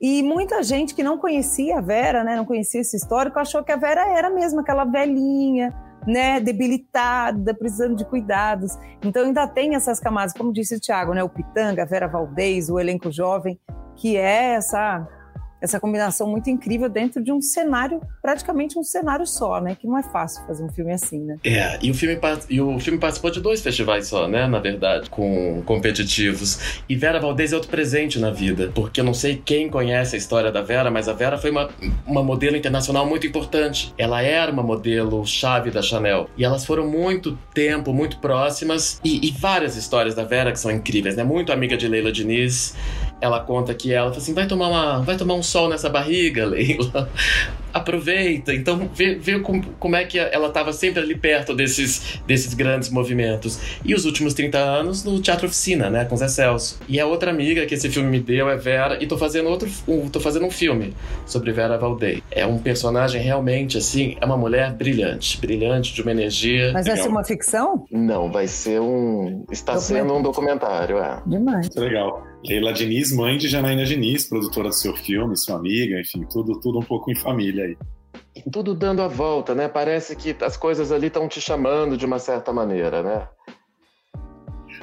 [0.00, 3.72] E muita gente que não conhecia a Vera, né, não conhecia esse histórico, achou que
[3.72, 5.74] a Vera era mesmo aquela velhinha,
[6.06, 8.78] né, debilitada, precisando de cuidados.
[9.02, 12.70] Então ainda tem essas camadas, como disse o Thiago, né, o Pitanga, a Vera Valdez,
[12.70, 13.58] o elenco jovem,
[13.96, 15.04] que é essa
[15.60, 19.76] essa combinação muito incrível dentro de um cenário, praticamente um cenário só, né?
[19.78, 21.36] Que não é fácil fazer um filme assim, né?
[21.44, 24.46] É, e o filme, e o filme participou de dois festivais só, né?
[24.46, 26.82] Na verdade, com competitivos.
[26.88, 30.18] E Vera Valdez é outro presente na vida, porque eu não sei quem conhece a
[30.18, 31.68] história da Vera, mas a Vera foi uma,
[32.06, 33.92] uma modelo internacional muito importante.
[33.98, 36.28] Ela era uma modelo chave da Chanel.
[36.36, 39.00] E elas foram muito tempo, muito próximas.
[39.04, 41.24] E, e várias histórias da Vera que são incríveis, né?
[41.24, 42.74] Muito amiga de Leila Diniz
[43.20, 46.44] ela conta que ela fala assim: vai tomar, uma, vai tomar um sol nessa barriga,
[46.46, 47.10] Leila.
[47.72, 48.54] Aproveita.
[48.54, 52.88] Então, vê, vê como, como é que ela estava sempre ali perto desses, desses grandes
[52.88, 53.60] movimentos.
[53.84, 56.80] E os últimos 30 anos no Teatro Oficina, né, com Zé Celso.
[56.88, 59.68] E a outra amiga que esse filme me deu é Vera, e tô fazendo outro
[59.86, 60.94] um, tô fazendo um filme
[61.26, 62.22] sobre Vera Valdei.
[62.30, 66.72] É um personagem realmente, assim, é uma mulher brilhante, brilhante, de uma energia.
[66.72, 67.84] Mas vai ser uma ficção?
[67.90, 69.44] Não, vai ser um.
[69.50, 71.22] Está sendo um documentário, é.
[71.26, 71.68] Demais.
[71.76, 72.27] Legal.
[72.44, 76.78] Leila Diniz, mãe de Janaína Diniz, produtora do seu filme, sua amiga, enfim, tudo, tudo
[76.78, 77.76] um pouco em família aí.
[78.52, 79.68] Tudo dando a volta, né?
[79.68, 83.28] Parece que as coisas ali estão te chamando de uma certa maneira, né?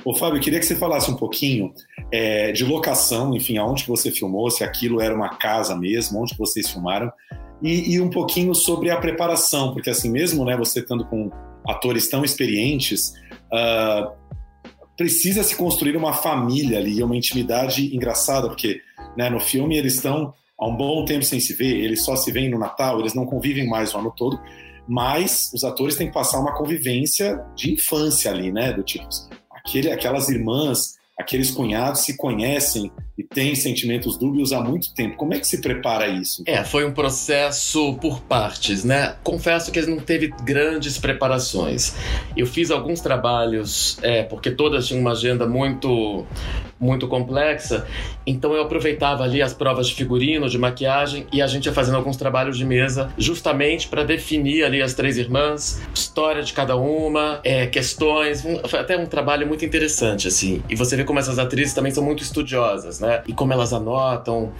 [0.04, 1.74] Ô, Fábio, eu queria que você falasse um pouquinho
[2.12, 6.38] é, de locação, enfim, aonde que você filmou, se aquilo era uma casa mesmo, onde
[6.38, 7.12] vocês filmaram,
[7.62, 11.32] e, e, um pouquinho sobre a preparação, porque assim mesmo, né, você estando com
[11.68, 13.14] atores tão experientes,
[13.52, 14.12] uh,
[14.98, 18.82] precisa se construir uma família ali, uma intimidade engraçada, porque
[19.18, 22.32] né, no filme eles estão há um bom tempo sem se ver, eles só se
[22.32, 24.40] veem no Natal, eles não convivem mais o ano todo,
[24.88, 28.72] mas os atores têm que passar uma convivência de infância ali, né?
[28.72, 29.08] Do tipo,
[29.52, 35.16] aquele, aquelas irmãs, aqueles cunhados se conhecem e têm sentimentos dúbios há muito tempo.
[35.16, 36.44] Como é que se prepara isso?
[36.46, 39.16] É, foi um processo por partes, né?
[39.24, 41.96] Confesso que não teve grandes preparações.
[42.36, 46.26] Eu fiz alguns trabalhos, é, porque todas tinham uma agenda muito
[46.78, 47.88] muito complexa,
[48.28, 51.96] então eu aproveitava ali as provas de figurino, de maquiagem e a gente ia fazendo
[51.96, 57.40] alguns trabalhos de mesa justamente para definir ali as três irmãs, história de cada uma,
[57.46, 60.62] é, questões, foi até um trabalho muito interessante assim.
[60.70, 63.05] E você vê como essas atrizes também são muito estudiosas, né?
[63.28, 64.52] E como elas anotam.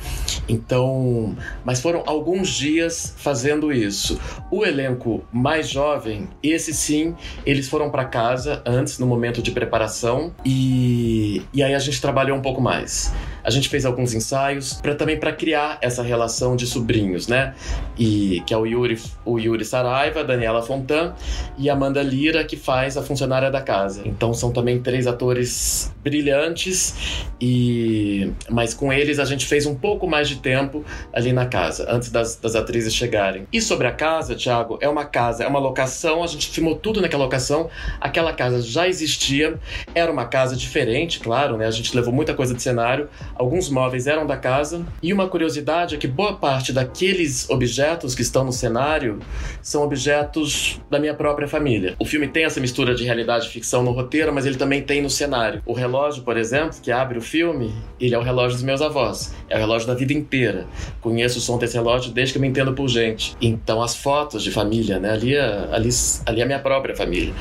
[0.48, 4.20] Então, mas foram alguns dias fazendo isso.
[4.52, 7.16] O elenco mais jovem, esse sim,
[7.46, 12.38] eles foram para casa antes no momento de preparação e e aí a gente trabalhou
[12.38, 13.14] um pouco mais.
[13.46, 17.54] A gente fez alguns ensaios para também para criar essa relação de sobrinhos, né?
[17.98, 21.14] E que é o Yuri, o Yuri Saraiva, Daniela Fontan
[21.58, 24.02] e Amanda Lira que faz a funcionária da casa.
[24.06, 30.08] Então são também três atores brilhantes e mas com eles a gente fez um pouco
[30.08, 30.84] mais de tempo
[31.14, 33.48] ali na casa antes das, das atrizes chegarem.
[33.52, 37.02] E sobre a casa, Thiago, é uma casa, é uma locação, a gente filmou tudo
[37.02, 37.70] naquela locação.
[38.00, 39.60] Aquela casa já existia,
[39.94, 41.66] era uma casa diferente, claro, né?
[41.66, 45.96] A gente levou muita coisa de cenário, alguns móveis eram da casa, e uma curiosidade
[45.96, 49.20] é que boa parte daqueles objetos que estão no cenário
[49.62, 51.96] são objetos da minha própria família.
[52.00, 55.02] O filme tem essa mistura de realidade e ficção no roteiro, mas ele também tem
[55.02, 55.62] no cenário.
[55.66, 59.34] O relógio, por exemplo, que abre o filme, ele é o relógio dos meus avós,
[59.50, 60.66] é o relógio da vida inteira.
[61.02, 63.36] Conheço o som desse relógio desde que eu me entendo por gente.
[63.42, 65.12] Então as fotos de família, né?
[65.12, 65.90] Ali é, ali,
[66.26, 67.34] ali é a minha própria família.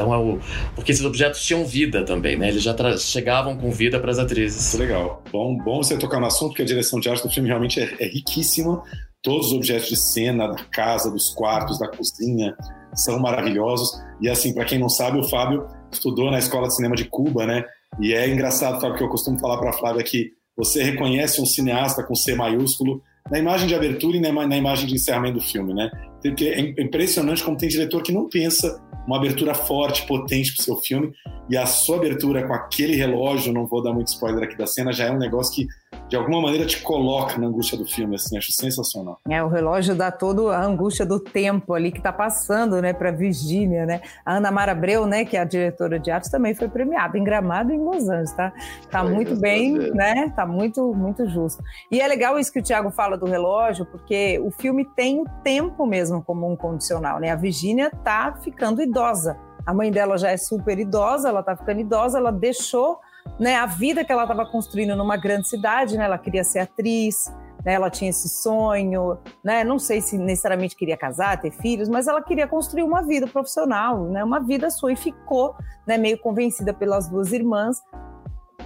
[0.00, 0.38] Então é o.
[0.74, 2.48] Porque esses objetos tinham vida também, né?
[2.48, 4.74] Eles já chegavam com vida para as atrizes.
[4.74, 5.22] Legal.
[5.30, 7.96] Bom, bom você tocar no assunto, porque a direção de arte do filme realmente é,
[8.00, 8.82] é riquíssima.
[9.22, 12.56] Todos os objetos de cena, da casa, dos quartos, da cozinha,
[12.94, 14.00] são maravilhosos.
[14.20, 17.46] E assim, para quem não sabe, o Fábio estudou na Escola de Cinema de Cuba,
[17.46, 17.64] né?
[18.00, 21.46] E é engraçado, Fábio, que eu costumo falar para a Flávia que você reconhece um
[21.46, 25.74] cineasta com C maiúsculo na imagem de abertura e na, imagem de encerramento do filme,
[25.74, 25.90] né?
[26.22, 28.80] Porque é impressionante como tem diretor que não pensa
[29.10, 31.12] uma abertura forte, potente para o seu filme.
[31.48, 34.92] E a sua abertura com aquele relógio, não vou dar muito spoiler aqui da cena,
[34.92, 35.66] já é um negócio que
[36.10, 39.20] de alguma maneira te coloca na angústia do filme, assim, acho sensacional.
[39.28, 43.12] É, o relógio dá toda a angústia do tempo ali que tá passando, né, para
[43.12, 44.00] Virgínia, né?
[44.26, 47.22] A Ana Mara Abreu, né, que é a diretora de arte, também foi premiada em
[47.22, 48.52] Gramado e em Los Angeles, tá?
[48.90, 50.32] Tá foi muito bem, né?
[50.34, 51.62] Tá muito, muito justo.
[51.92, 55.24] E é legal isso que o Tiago fala do relógio, porque o filme tem o
[55.44, 57.30] tempo mesmo como um condicional, né?
[57.30, 59.38] A Virgínia tá ficando idosa.
[59.64, 62.98] A mãe dela já é super idosa, ela tá ficando idosa, ela deixou
[63.38, 67.32] né, a vida que ela estava construindo numa grande cidade, né, ela queria ser atriz,
[67.64, 72.06] né, ela tinha esse sonho, né, não sei se necessariamente queria casar, ter filhos, mas
[72.06, 75.54] ela queria construir uma vida profissional, né, uma vida sua e ficou
[75.86, 77.80] né, meio convencida pelas duas irmãs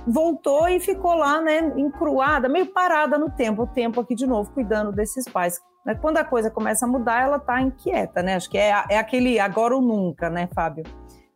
[0.06, 4.50] voltou e ficou lá, né, encruada, meio parada no tempo, o tempo aqui de novo,
[4.52, 5.60] cuidando desses pais.
[5.84, 8.36] Né, quando a coisa começa a mudar, ela tá inquieta, né?
[8.36, 10.84] Acho que é, é aquele agora ou nunca, né, Fábio?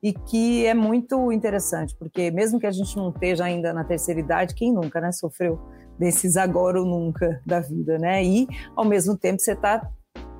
[0.02, 4.20] E que é muito interessante, porque mesmo que a gente não esteja ainda na terceira
[4.20, 5.58] idade, quem nunca, né, sofreu
[5.98, 8.22] desses agora ou nunca da vida, né?
[8.24, 8.46] E
[8.76, 9.82] ao mesmo tempo você está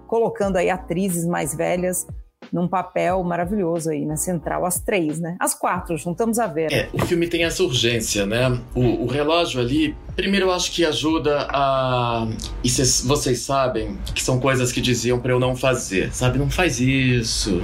[0.06, 2.06] colocando aí atrizes mais velhas
[2.52, 5.36] num papel maravilhoso aí na central, as três, né?
[5.38, 6.72] As quatro, juntamos a ver.
[6.72, 8.59] É, o filme tem essa urgência, né?
[8.74, 12.26] O, o relógio ali, primeiro eu acho que ajuda a.
[12.64, 16.38] E cês, vocês sabem que são coisas que diziam para eu não fazer, sabe?
[16.38, 17.61] Não faz isso.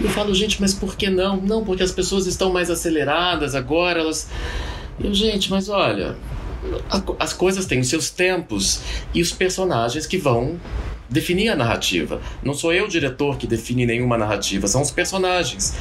[0.00, 1.36] Eu falo, gente, mas por que não?
[1.36, 4.28] Não, porque as pessoas estão mais aceleradas agora, elas.
[5.02, 6.16] Eu, gente, mas olha,
[7.18, 8.80] as coisas têm os seus tempos
[9.12, 10.58] e os personagens que vão
[11.08, 12.20] definir a narrativa.
[12.42, 15.74] Não sou eu, diretor, que define nenhuma narrativa, são os personagens.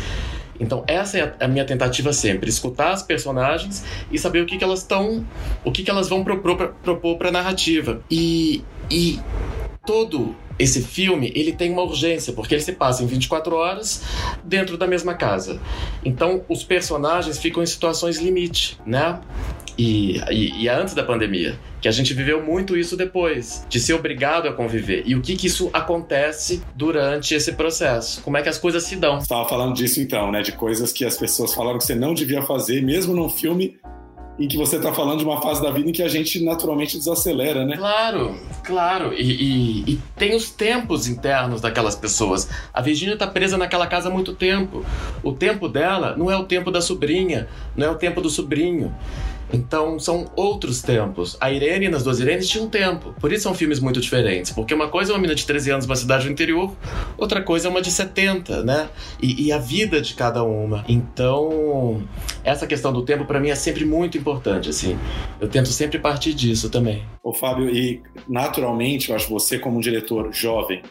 [0.59, 4.63] Então essa é a minha tentativa sempre, escutar as personagens e saber o que, que
[4.63, 5.25] elas estão,
[5.63, 8.01] o que, que elas vão propor para a narrativa.
[8.09, 9.19] E, e
[9.85, 14.03] todo esse filme ele tem uma urgência porque ele se passa em 24 horas
[14.43, 15.59] dentro da mesma casa.
[16.03, 19.19] Então os personagens ficam em situações limite, né?
[19.77, 23.93] E, e, e, antes da pandemia, que a gente viveu muito isso depois, de ser
[23.93, 25.03] obrigado a conviver.
[25.05, 28.21] E o que que isso acontece durante esse processo?
[28.21, 29.15] Como é que as coisas se dão?
[29.15, 30.43] Você estava falando disso então, né?
[30.43, 33.79] De coisas que as pessoas falaram que você não devia fazer, mesmo num filme
[34.37, 36.97] em que você está falando de uma fase da vida em que a gente naturalmente
[36.97, 37.77] desacelera, né?
[37.77, 39.13] Claro, claro.
[39.13, 42.49] E, e, e tem os tempos internos daquelas pessoas.
[42.73, 44.83] A Virginia está presa naquela casa há muito tempo.
[45.21, 48.93] O tempo dela não é o tempo da sobrinha, não é o tempo do sobrinho.
[49.53, 51.37] Então são outros tempos.
[51.39, 53.13] A Irene nas duas Irenes tinha um tempo.
[53.19, 54.51] Por isso são filmes muito diferentes.
[54.51, 56.75] Porque uma coisa é uma menina de 13 anos numa cidade do interior,
[57.17, 58.89] outra coisa é uma de 70, né?
[59.21, 60.83] E, e a vida de cada uma.
[60.87, 62.01] Então,
[62.43, 64.97] essa questão do tempo para mim é sempre muito importante, assim.
[65.39, 67.05] Eu tento sempre partir disso também.
[67.23, 70.81] Ô Fábio, e naturalmente, eu acho você como um diretor jovem,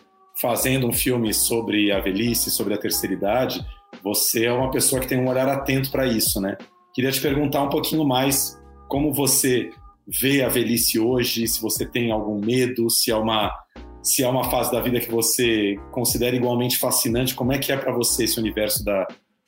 [0.41, 3.65] fazendo um filme sobre a velhice, sobre a terceira idade,
[4.03, 6.57] você é uma pessoa que tem um olhar atento para isso, né?
[6.95, 9.71] Queria te perguntar um pouquinho mais como você
[10.07, 13.53] vê a velhice hoje, se você tem algum medo, se é uma
[14.03, 17.77] se é uma fase da vida que você considera igualmente fascinante, como é que é
[17.77, 19.07] para você esse universo da,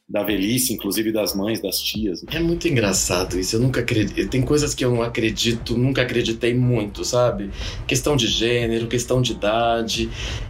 [0.09, 2.25] da velhice, inclusive das mães, das tias.
[2.31, 3.57] É muito engraçado isso.
[3.57, 4.29] Eu nunca acredito.
[4.29, 7.51] Tem coisas que eu não acredito, nunca acreditei muito, sabe?
[7.87, 10.09] Questão de gênero, questão de idade.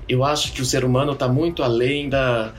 [0.08, 2.52] Eu acho que o ser humano está muito além da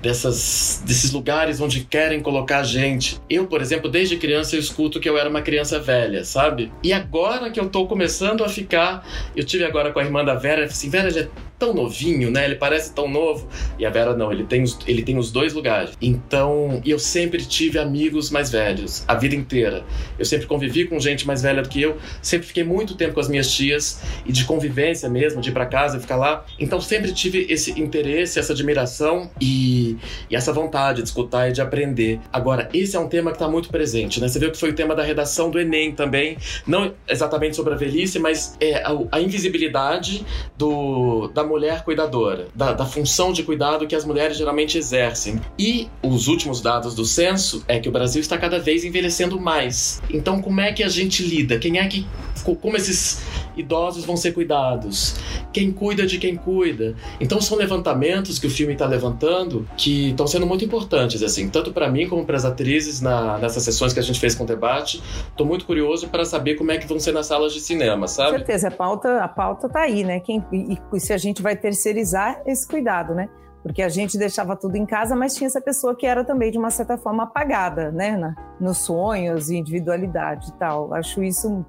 [0.00, 3.20] dessas, desses lugares onde querem colocar a gente.
[3.28, 6.72] Eu, por exemplo, desde criança eu escuto que eu era uma criança velha, sabe?
[6.82, 10.34] E agora que eu tô começando a ficar, eu tive agora com a irmã da
[10.34, 11.28] Vera, assim, Vera já é
[11.58, 12.44] tão novinho, né?
[12.44, 13.48] Ele parece tão novo.
[13.78, 15.96] E a Vera não, ele tem os, ele tem os dois lugares.
[16.00, 19.84] Então, eu sempre tive amigos mais velhos, a vida inteira.
[20.18, 23.20] Eu sempre convivi com gente mais velha do que eu, sempre fiquei muito tempo com
[23.20, 26.44] as minhas tias e de convivência mesmo, de ir para casa ficar lá.
[26.58, 29.98] Então, sempre tive esse interesse, essa admiração e e,
[30.30, 32.20] essa vontade de escutar e de aprender.
[32.32, 34.28] Agora, esse é um tema que está muito presente, né?
[34.28, 36.36] Você viu que foi o tema da redação do Enem também,
[36.66, 40.24] não exatamente sobre a velhice, mas é a, a invisibilidade
[40.56, 45.40] do, da mulher cuidadora, da, da função de cuidado que as mulheres geralmente exercem.
[45.58, 50.02] E os últimos dados do censo é que o Brasil está cada vez envelhecendo mais.
[50.10, 51.58] Então, como é que a gente lida?
[51.58, 52.06] Quem é que.
[52.54, 53.22] Como esses
[53.56, 55.16] idosos vão ser cuidados?
[55.52, 56.94] Quem cuida de quem cuida?
[57.20, 61.72] Então, são levantamentos que o filme está levantando que estão sendo muito importantes, assim, tanto
[61.72, 64.46] para mim como para as atrizes na, nessas sessões que a gente fez com o
[64.46, 65.02] debate.
[65.28, 68.32] Estou muito curioso para saber como é que vão ser nas salas de cinema, sabe?
[68.32, 70.20] Com certeza, a pauta, a pauta tá aí, né?
[70.20, 73.28] Quem, e, e se a gente vai terceirizar esse cuidado, né?
[73.62, 76.58] Porque a gente deixava tudo em casa, mas tinha essa pessoa que era também, de
[76.58, 78.34] uma certa forma, apagada, né?
[78.60, 80.94] Nos sonhos, individualidade e tal.
[80.94, 81.66] Acho isso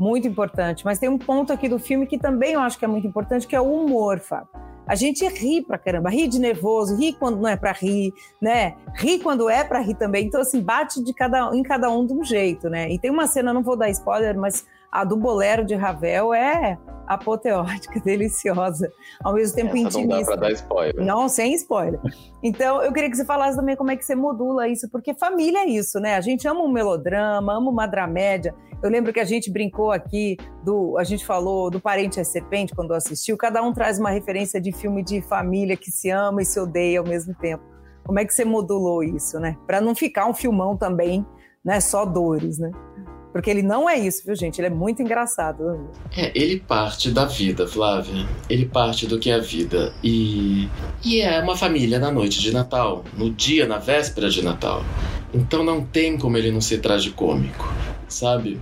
[0.00, 0.82] muito importante.
[0.82, 3.46] Mas tem um ponto aqui do filme que também eu acho que é muito importante,
[3.46, 4.48] que é o humor, Fábio.
[4.86, 8.74] A gente ri pra caramba, ri de nervoso, ri quando não é para rir, né?
[8.94, 10.26] Ri quando é para rir também.
[10.26, 12.90] Então, assim, bate de cada, em cada um de um jeito, né?
[12.90, 16.78] E tem uma cena, não vou dar spoiler, mas a do bolero de Ravel é
[17.06, 18.90] apoteótica, deliciosa,
[19.22, 20.06] ao mesmo tempo Essa intimista.
[20.06, 21.04] Não dá pra dar spoiler.
[21.04, 22.00] Não, sem spoiler.
[22.42, 25.58] Então, eu queria que você falasse também como é que você modula isso, porque família
[25.58, 26.14] é isso, né?
[26.14, 28.54] A gente ama um melodrama, ama uma dramédia.
[28.80, 32.74] Eu lembro que a gente brincou aqui do, a gente falou do Parente é Serpente
[32.74, 33.36] quando assistiu.
[33.36, 37.00] Cada um traz uma referência de filme de família que se ama e se odeia
[37.00, 37.62] ao mesmo tempo.
[38.04, 39.58] Como é que você modulou isso, né?
[39.66, 41.26] Para não ficar um filmão também,
[41.62, 41.80] né?
[41.80, 42.70] Só dores, né?
[43.32, 44.60] Porque ele não é isso, viu, gente?
[44.60, 45.88] Ele é muito engraçado.
[46.16, 48.26] É, ele parte da vida, Flávia.
[48.48, 49.92] Ele parte do que é a vida.
[50.02, 50.68] E,
[51.04, 54.84] e é uma família na noite de Natal, no dia, na véspera de Natal.
[55.32, 57.72] Então não tem como ele não ser tragicômico,
[58.10, 58.60] sabe?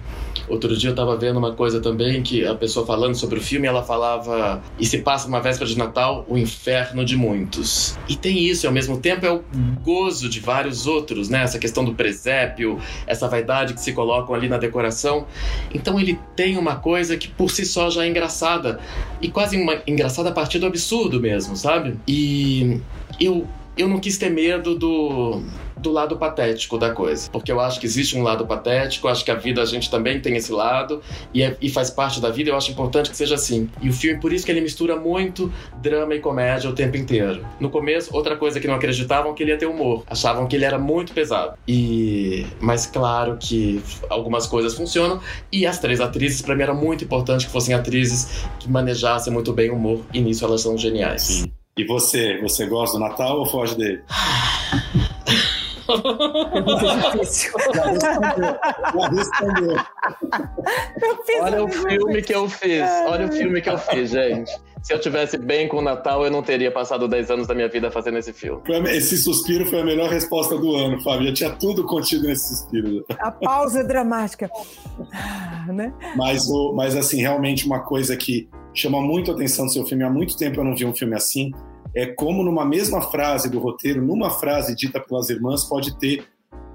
[0.48, 3.66] Outro dia eu tava vendo uma coisa também que a pessoa falando sobre o filme,
[3.66, 7.98] ela falava e se passa uma véspera de Natal, o inferno de muitos.
[8.08, 9.42] E tem isso, e ao mesmo tempo é o
[9.82, 11.42] gozo de vários outros, né?
[11.42, 15.26] Essa questão do presépio, essa vaidade que se colocam ali na decoração.
[15.74, 18.80] Então ele tem uma coisa que por si só já é engraçada
[19.20, 21.98] e quase uma engraçada a partir do absurdo mesmo, sabe?
[22.06, 22.80] E
[23.20, 23.46] eu
[23.78, 25.40] eu não quis ter medo do,
[25.78, 27.30] do lado patético da coisa.
[27.30, 30.20] Porque eu acho que existe um lado patético, acho que a vida a gente também
[30.20, 31.00] tem esse lado,
[31.32, 33.68] e, é, e faz parte da vida, eu acho importante que seja assim.
[33.80, 37.44] E o filme, por isso que ele mistura muito drama e comédia o tempo inteiro.
[37.60, 40.04] No começo, outra coisa que não acreditavam que ele ia ter humor.
[40.06, 41.56] Achavam que ele era muito pesado.
[41.66, 42.46] E.
[42.60, 45.20] Mas claro que algumas coisas funcionam,
[45.50, 49.52] e as três atrizes, pra mim, era muito importante que fossem atrizes que manejassem muito
[49.52, 51.22] bem o humor, e nisso elas são geniais.
[51.22, 51.52] Sim.
[51.76, 54.02] E você, você gosta do Natal ou foge dele?
[55.88, 57.52] É muito difícil.
[61.40, 62.82] Olha o filme que eu fiz.
[63.06, 64.50] Olha o filme que eu fiz, gente.
[64.82, 67.68] Se eu tivesse bem com o Natal, eu não teria passado 10 anos da minha
[67.68, 68.62] vida fazendo esse filme.
[68.90, 71.26] Esse suspiro foi a melhor resposta do ano, Fábio.
[71.28, 73.04] Já tinha tudo contido nesse suspiro.
[73.18, 74.48] A pausa dramática.
[75.66, 75.92] Né?
[76.16, 80.04] Mas, o, mas, assim, realmente uma coisa que chama muito a atenção do seu filme,
[80.04, 81.52] há muito tempo eu não vi um filme assim,
[81.94, 86.26] é como numa mesma frase do roteiro, numa frase dita pelas irmãs, pode ter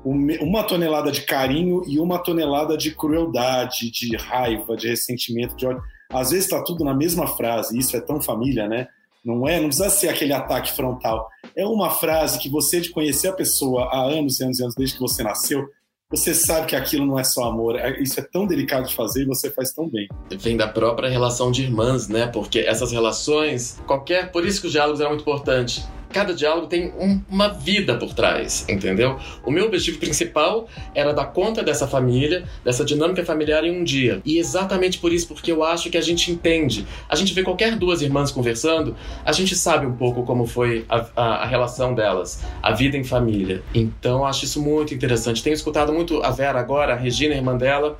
[0.06, 5.82] uma tonelada de carinho e uma tonelada de crueldade, de raiva, de ressentimento, de ódio.
[6.10, 8.88] Às vezes está tudo na mesma frase, isso é tão família, né?
[9.24, 11.30] Não é, não precisa ser aquele ataque frontal.
[11.56, 14.76] É uma frase que você de conhecer a pessoa há anos e anos e anos
[14.76, 15.66] desde que você nasceu,
[16.14, 17.76] você sabe que aquilo não é só amor.
[17.76, 20.08] É, isso é tão delicado de fazer e você faz tão bem.
[20.38, 22.28] Vem da própria relação de irmãs, né?
[22.28, 24.32] Porque essas relações, qualquer.
[24.32, 25.84] Por isso que os diálogos eram muito importantes
[26.14, 29.20] cada diálogo tem um, uma vida por trás, entendeu?
[29.46, 34.22] O meu objetivo principal era dar conta dessa família, dessa dinâmica familiar em um dia.
[34.24, 36.86] E exatamente por isso, porque eu acho que a gente entende.
[37.10, 38.96] A gente vê qualquer duas irmãs conversando,
[39.26, 43.04] a gente sabe um pouco como foi a, a, a relação delas, a vida em
[43.04, 43.62] família.
[43.74, 45.44] Então acho isso muito interessante.
[45.44, 47.98] Tenho escutado muito a Vera agora, a Regina, a irmã dela,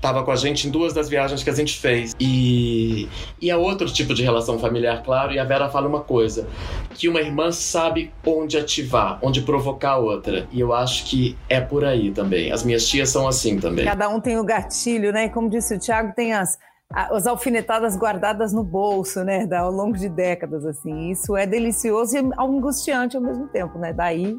[0.00, 2.14] estava com a gente em duas das viagens que a gente fez.
[2.18, 3.06] E,
[3.40, 5.32] e é outro tipo de relação familiar, claro.
[5.32, 6.48] E a Vera fala uma coisa:
[6.94, 10.48] que uma irmã sabe onde ativar, onde provocar a outra.
[10.50, 12.50] E eu acho que é por aí também.
[12.50, 13.84] As minhas tias são assim também.
[13.84, 15.26] Cada um tem o gatilho, né?
[15.26, 16.58] E como disse o Thiago, tem as,
[16.90, 19.46] as alfinetadas guardadas no bolso, né?
[19.52, 21.10] Ao longo de décadas, assim.
[21.10, 23.92] Isso é delicioso e angustiante ao mesmo tempo, né?
[23.92, 24.38] Daí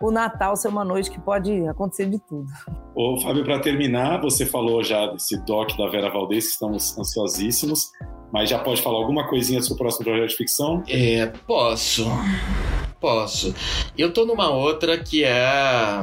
[0.00, 2.46] o Natal ser uma noite que pode acontecer de tudo.
[2.94, 7.92] Ô, Fábio, para terminar, você falou já desse doc da Vera Valdez, estamos ansiosíssimos,
[8.32, 10.82] mas já pode falar alguma coisinha do seu próximo projeto de ficção?
[10.88, 12.06] É, posso.
[12.98, 13.54] Posso.
[13.96, 16.02] Eu tô numa outra que é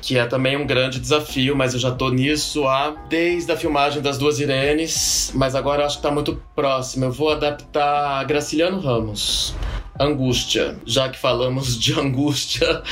[0.00, 4.00] que é também um grande desafio, mas eu já tô nisso há desde a filmagem
[4.00, 7.06] das duas Irenes, mas agora eu acho que tá muito próximo.
[7.06, 9.54] Eu vou adaptar Graciliano Ramos.
[10.00, 12.82] Angústia, já que falamos de angústia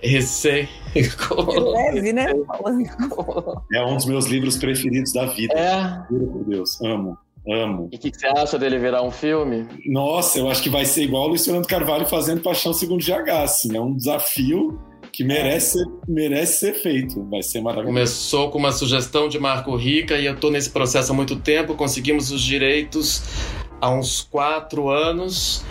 [0.00, 0.68] recém.
[0.94, 2.32] Leve, né?
[3.72, 5.54] É um dos meus livros preferidos da vida.
[5.54, 6.06] É.
[6.10, 7.18] Juro por Deus, amo.
[7.48, 7.88] Amo.
[7.92, 9.68] E o que, que, você acha dele virar um filme?
[9.86, 13.30] Nossa, eu acho que vai ser igual o Luiz Fernando Carvalho fazendo Paixão Segundo GH,
[13.44, 13.76] assim.
[13.76, 14.80] É um desafio
[15.12, 15.78] que merece,
[16.08, 17.22] merece ser feito.
[17.30, 17.94] Vai ser maravilhoso.
[17.94, 21.74] Começou com uma sugestão de Marco Rica e eu estou nesse processo há muito tempo.
[21.74, 23.22] Conseguimos os direitos
[23.80, 25.64] há uns quatro anos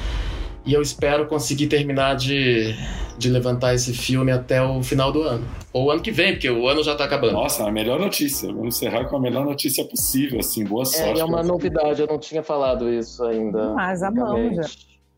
[0.66, 2.74] e eu espero conseguir terminar de,
[3.18, 5.46] de levantar esse filme até o final do ano.
[5.72, 7.34] Ou ano que vem, porque o ano já está acabando.
[7.34, 8.52] Nossa, a melhor notícia.
[8.52, 10.64] Vamos encerrar com a melhor notícia possível, assim.
[10.64, 11.20] Boa é, sorte.
[11.20, 13.74] É, é uma novidade, eu não tinha falado isso ainda.
[13.74, 14.64] Mas amamos já.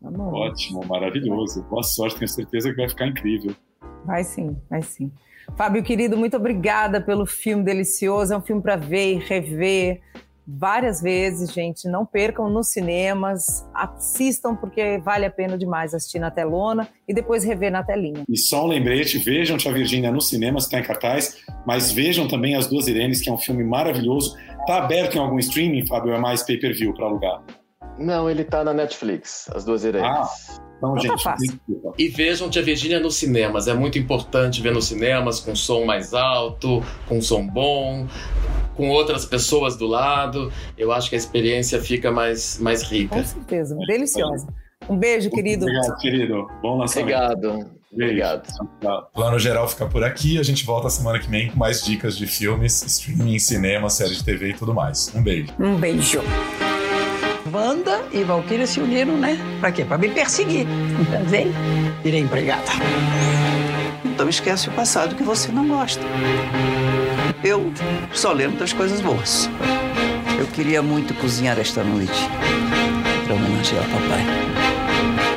[0.06, 0.34] Amamos.
[0.34, 1.62] Ótimo, maravilhoso.
[1.64, 3.54] Boa sorte, tenho certeza que vai ficar incrível.
[4.04, 5.10] Vai sim, vai sim.
[5.56, 8.34] Fábio, querido, muito obrigada pelo filme delicioso.
[8.34, 10.00] É um filme para ver e rever
[10.48, 11.86] várias vezes, gente.
[11.86, 17.44] Não percam nos cinemas, assistam porque vale a pena demais assistir na telona e depois
[17.44, 18.24] rever na telinha.
[18.26, 21.36] E só um lembrete: vejam Tia Virgínia no cinema, está em cartaz,
[21.66, 24.34] mas vejam também As Duas Irenes, que é um filme maravilhoso.
[24.60, 26.12] Está aberto em algum streaming, Fábio?
[26.12, 27.42] É mais pay-per-view para alugar?
[27.98, 30.06] Não, ele está na Netflix, As Duas Irenes.
[30.06, 30.68] Ah.
[30.78, 31.60] Então, Tá gente,
[31.98, 33.66] e vejam Tia Virgínia nos cinemas.
[33.66, 38.06] É muito importante ver nos cinemas com som mais alto, com som bom,
[38.78, 40.50] com outras pessoas do lado.
[40.78, 43.16] Eu acho que a experiência fica mais, mais rica.
[43.16, 44.46] Com certeza, deliciosa.
[44.88, 45.66] Um beijo, querido.
[45.66, 46.46] Obrigado, querido.
[46.62, 47.12] Bom lançamento.
[47.12, 47.78] Obrigado.
[47.92, 49.12] Obrigado.
[49.12, 50.38] Plano Geral fica por aqui.
[50.38, 54.22] A gente volta semana que vem com mais dicas de filmes, streaming, cinema, série de
[54.22, 55.12] TV e tudo mais.
[55.14, 55.52] Um beijo.
[55.58, 56.22] Um beijo.
[57.52, 59.38] Wanda e Valkyria se uniram, né?
[59.58, 59.84] Pra quê?
[59.84, 60.66] Pra me perseguir.
[61.00, 61.50] Então, vem,
[62.04, 62.70] virei empregada.
[64.18, 66.02] Então esquece o passado que você não gosta.
[67.44, 67.72] Eu
[68.12, 69.48] só lembro das coisas boas.
[70.36, 72.28] Eu queria muito cozinhar esta noite
[73.24, 74.24] para homenagear o papai.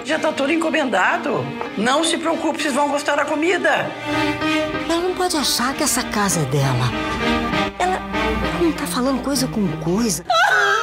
[0.04, 1.46] Já tá tudo encomendado.
[1.78, 3.88] Não se preocupe, vocês vão gostar da comida.
[4.90, 6.90] Ela não pode achar que essa casa é dela.
[7.78, 8.02] Ela
[8.60, 10.26] não tá falando coisa com coisa.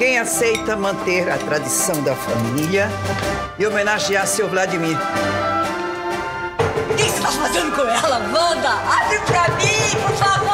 [0.00, 2.88] quem aceita manter a tradição da família
[3.58, 4.96] e homenagear seu Vladimir.
[6.90, 8.70] O que você está fazendo com ela, Wanda?
[8.70, 10.50] Abre pra mim, por favor!